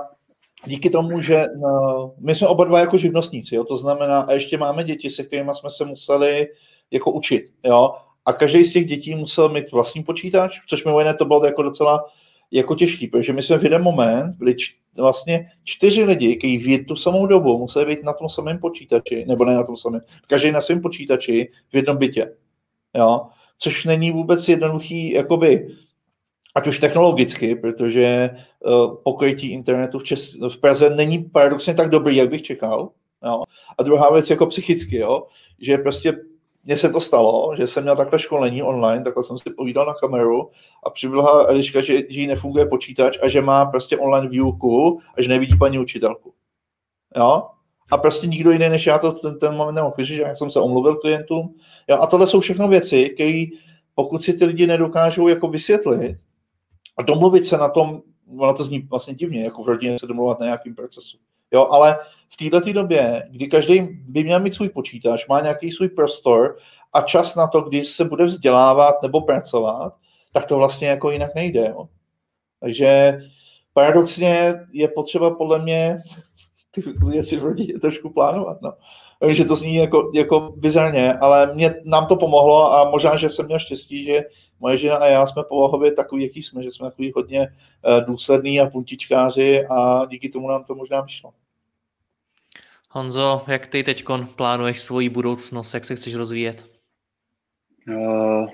[0.66, 3.64] díky tomu, že no, my jsme oba dva jako živnostníci, jo?
[3.64, 6.48] to znamená, a ještě máme děti, se kterými jsme se museli
[6.92, 7.50] jako učit.
[7.64, 7.94] Jo?
[8.26, 11.64] A každý z těch dětí musel mít vlastní počítač, což mimo jiné to bylo jako
[11.64, 12.06] docela
[12.54, 16.86] jako těžký, protože my jsme v jeden moment byli č- vlastně čtyři lidi, kteří v
[16.86, 20.52] tu samou dobu museli být na tom samém počítači, nebo ne na tom samém, každý
[20.52, 22.34] na svém počítači v jednom bytě.
[22.96, 23.22] Jo?
[23.58, 25.68] Což není vůbec jednoduchý, jakoby,
[26.56, 28.30] ať už technologicky, protože
[28.66, 32.90] uh, pokrytí internetu v, Čes- v Praze není paradoxně tak dobrý, jak bych čekal.
[33.26, 33.44] Jo?
[33.78, 35.24] A druhá věc jako psychicky, jo?
[35.62, 36.14] že prostě
[36.64, 39.94] mně se to stalo, že jsem měl takhle školení online, takhle jsem si povídal na
[39.94, 40.50] kameru
[40.84, 45.22] a přibyla Eliška, že, že jí nefunguje počítač a že má prostě online výuku a
[45.22, 46.34] že nevidí paní učitelku.
[47.18, 47.48] Jo?
[47.92, 50.52] A prostě nikdo jiný než já to ten, ten moment nemohl vyřešit, že já jsem
[50.52, 51.56] se omluvil klientům.
[51.88, 51.98] Jo?
[52.02, 53.46] A tohle jsou všechno věci, které
[53.96, 56.18] pokud si ty lidi nedokážou jako vysvětlit
[56.98, 58.02] a domluvit se na tom,
[58.38, 61.18] ono to zní vlastně divně, jako v rodině se domluvat na nějakým procesu.
[61.54, 62.00] Jo, ale
[62.30, 66.58] v této době, kdy každý by měl mít svůj počítač, má nějaký svůj prostor
[66.94, 69.94] a čas na to, kdy se bude vzdělávat nebo pracovat,
[70.32, 71.68] tak to vlastně jako jinak nejde.
[71.70, 71.90] Jo.
[72.60, 73.18] Takže
[73.74, 75.98] paradoxně je potřeba podle mě
[76.72, 78.62] ty věci v rodině trošku plánovat.
[78.62, 78.74] No.
[79.20, 83.46] Takže to zní jako, jako bizarně, ale mě, nám to pomohlo a možná, že jsem
[83.46, 84.24] měl štěstí, že
[84.60, 88.62] moje žena a já jsme povahově takový, jaký jsme, že jsme takový hodně uh, důsledný
[88.62, 91.32] a puntičkáři a díky tomu nám to možná vyšlo.
[92.96, 96.70] Honzo, jak ty teď plánuješ svoji budoucnost, jak se chceš rozvíjet?
[97.90, 98.48] Uh,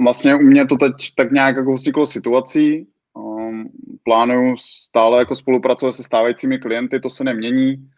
[0.00, 2.86] vlastně u mě to teď tak nějak jako vzniklo situací.
[3.14, 3.68] Um,
[4.02, 7.88] plánuju stále jako spolupracovat se stávajícími klienty, to se nemění.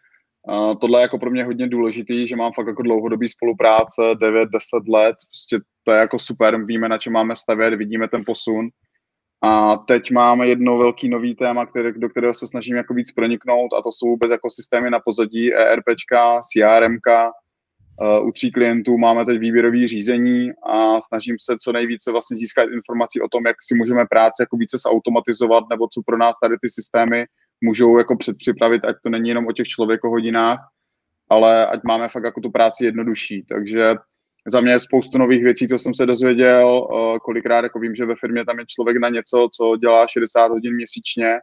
[0.49, 4.47] Uh, tohle je jako pro mě hodně důležitý, že mám fakt jako dlouhodobý spolupráce, 9-10
[4.87, 8.69] let, prostě to je jako super, víme, na čem máme stavět, vidíme ten posun.
[9.41, 13.73] A teď máme jedno velký nový téma, který, do kterého se snažím jako víc proniknout
[13.73, 17.31] a to jsou vůbec jako systémy na pozadí ERPčka, CRMka.
[18.01, 22.69] Uh, u tří klientů máme teď výběrové řízení a snažím se co nejvíce vlastně získat
[22.73, 26.55] informací o tom, jak si můžeme práci jako více zautomatizovat nebo co pro nás tady
[26.61, 27.25] ty systémy
[27.61, 30.59] můžou jako předpřipravit, ať to není jenom o těch člověkohodinách,
[31.29, 33.45] ale ať máme fakt jako tu práci jednodušší.
[33.49, 33.95] Takže
[34.47, 38.05] za mě je spoustu nových věcí, co jsem se dozvěděl, eh, kolikrát jako vím, že
[38.05, 41.39] ve firmě tam je člověk na něco, co dělá 60 hodin měsíčně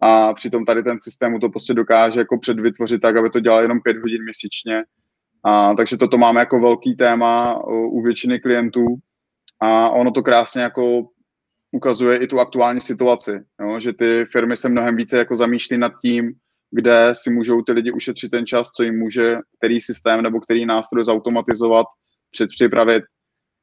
[0.00, 3.80] a přitom tady ten systém to prostě dokáže jako předvytvořit tak, aby to dělal jenom
[3.80, 4.82] 5 hodin měsíčně.
[5.44, 8.86] A, takže toto máme jako velký téma u většiny klientů
[9.60, 11.02] a ono to krásně jako
[11.72, 13.80] ukazuje i tu aktuální situaci, jo?
[13.80, 16.32] že ty firmy se mnohem více jako zamýšlí nad tím,
[16.70, 20.66] kde si můžou ty lidi ušetřit ten čas, co jim může který systém nebo který
[20.66, 21.86] nástroj zautomatizovat
[22.32, 23.04] předpřipravit.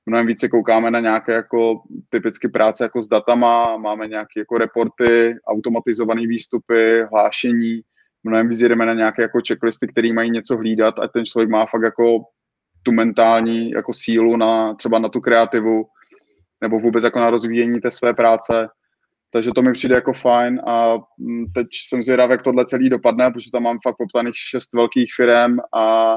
[0.06, 5.36] Mnohem více koukáme na nějaké jako typicky práce jako s datama, máme nějaké jako reporty,
[5.48, 7.82] automatizované výstupy, hlášení,
[8.24, 11.66] mnohem víc jdeme na nějaké jako checklisty, které mají něco hlídat a ten člověk má
[11.66, 12.20] fakt jako
[12.84, 15.86] tu mentální jako sílu na třeba na tu kreativu
[16.62, 18.68] nebo vůbec jako na rozvíjení té své práce.
[19.32, 23.32] Takže to mi přijde jako fajn a mm, teď jsem zvědav, jak tohle celý dopadne,
[23.32, 26.16] protože tam mám fakt poptaných šest velkých firm a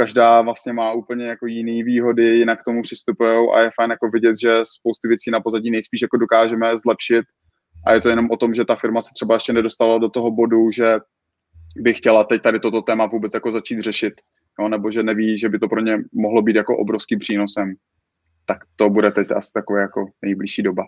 [0.00, 4.08] každá vlastně má úplně jako jiný výhody, jinak k tomu přistupují a je fajn jako
[4.08, 7.24] vidět, že spoustu věcí na pozadí nejspíš jako dokážeme zlepšit
[7.86, 10.30] a je to jenom o tom, že ta firma se třeba ještě nedostala do toho
[10.30, 10.98] bodu, že
[11.76, 14.12] by chtěla teď tady toto téma vůbec jako začít řešit,
[14.60, 17.74] jo, nebo že neví, že by to pro ně mohlo být jako obrovským přínosem.
[18.46, 20.84] tak to bude teď asi takové jako nejbližší doba.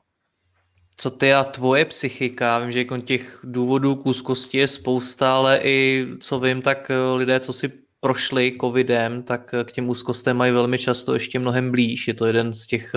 [0.96, 2.58] Co ty a tvoje psychika?
[2.58, 6.96] Vím, že jako těch důvodů k úzkosti je spousta, ale i co vím, tak eh,
[7.16, 11.70] lidé, co si prošli covidem, tak eh, k těm úzkostem mají velmi často ještě mnohem
[11.70, 12.08] blíž.
[12.08, 12.92] Je to jeden z těch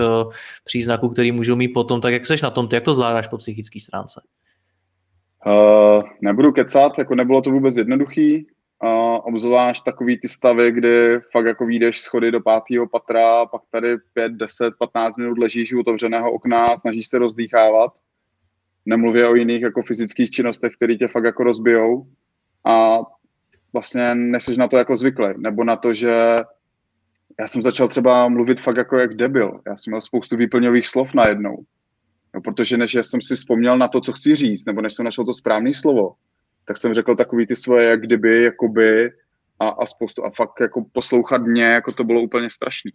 [0.64, 2.00] příznaků, který můžou mít potom.
[2.00, 4.20] Tak jak seš na tom, ty jak to zvládáš po psychické stránce?
[5.46, 8.46] Uh, nebudu kecat, jako nebylo to vůbec jednoduchý.
[8.84, 8.90] Uh,
[9.22, 14.32] obzvlášť takový ty stavy, kdy fakt jako vyjdeš schody do pátého patra, pak tady 5,
[14.32, 17.92] 10, 15 minut ležíš u otevřeného okna snažíš se rozdýchávat.
[18.86, 22.06] Nemluvě o jiných jako fyzických činnostech, které tě fakt jako rozbijou.
[22.64, 22.98] A
[23.76, 25.28] vlastně neseš na to jako zvyklý.
[25.36, 26.12] Nebo na to, že
[27.40, 29.60] já jsem začal třeba mluvit fakt jako jak debil.
[29.66, 31.56] Já jsem měl spoustu výplňových slov najednou.
[32.34, 35.24] No, protože než jsem si vzpomněl na to, co chci říct, nebo než jsem našel
[35.24, 36.14] to správné slovo,
[36.64, 39.10] tak jsem řekl takový ty svoje jak kdyby, jakoby
[39.60, 40.24] a, a spoustu.
[40.24, 42.92] A fakt jako poslouchat mě, jako to bylo úplně strašný.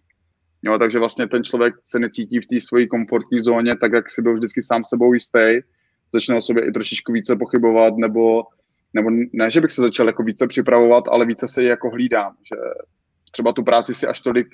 [0.62, 4.22] Jo, takže vlastně ten člověk se necítí v té své komfortní zóně, tak jak si
[4.22, 5.62] byl vždycky sám sebou jistý,
[6.12, 8.42] začne o sobě i trošičku více pochybovat, nebo,
[8.94, 12.56] nebo ne, že bych se začal jako více připravovat, ale více se jako hlídám, že
[13.30, 14.46] třeba tu práci si až tolik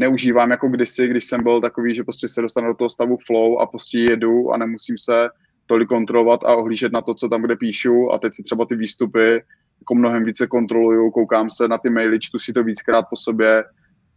[0.00, 3.58] neužívám jako kdysi, když jsem byl takový, že prostě se dostanu do toho stavu flow
[3.58, 5.28] a prostě jedu a nemusím se
[5.66, 8.12] tolik kontrolovat a ohlížet na to, co tam kde píšu.
[8.12, 9.42] A teď si třeba ty výstupy
[9.80, 13.64] jako mnohem více kontroluju, koukám se na ty maily, čtu si to víckrát po sobě,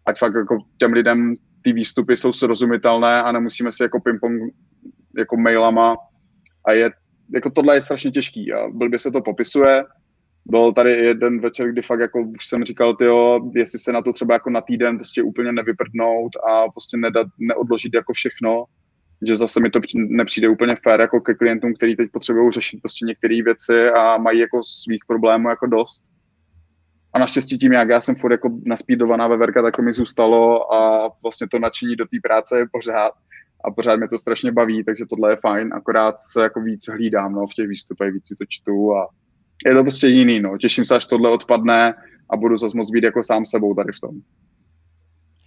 [0.06, 4.52] ať fakt jako těm lidem ty výstupy jsou srozumitelné a nemusíme si jako ping-pong
[5.18, 5.98] jako mailama
[6.66, 6.92] a je,
[7.34, 9.84] jako tohle je strašně těžký a blbě se to popisuje,
[10.46, 14.14] byl tady jeden večer, kdy fakt jako už jsem říkal, tyjo, jestli se na to
[14.14, 18.66] třeba jako na týden prostě úplně nevyprdnout a prostě nedat, neodložit jako všechno,
[19.28, 23.06] že zase mi to nepřijde úplně fér jako ke klientům, kteří teď potřebují řešit prostě
[23.06, 26.04] některé věci a mají jako svých problémů jako dost.
[27.14, 31.12] A naštěstí tím, jak já jsem furt jako naspídovaná veverka, tak to mi zůstalo a
[31.24, 33.12] vlastně to nadšení do té práce je pořád
[33.66, 37.34] a pořád mě to strašně baví, takže tohle je fajn, akorát se jako víc hlídám
[37.34, 39.08] no, v těch výstupech, víc si to čtu a
[39.66, 40.58] je to prostě jiný, no.
[40.58, 41.94] Těším se, až tohle odpadne
[42.30, 44.12] a budu zase moc být jako sám sebou tady v tom.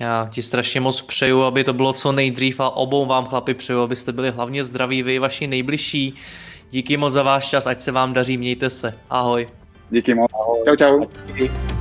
[0.00, 3.80] Já ti strašně moc přeju, aby to bylo co nejdřív a obou vám chlapi přeju,
[3.80, 6.14] abyste byli hlavně zdraví, vy, vaši nejbližší.
[6.70, 8.94] Díky moc za váš čas, ať se vám daří, mějte se.
[9.10, 9.48] Ahoj.
[9.90, 10.30] Díky moc.
[10.34, 10.58] Ahoj.
[10.64, 11.06] Čau, čau.
[11.26, 11.71] Díky.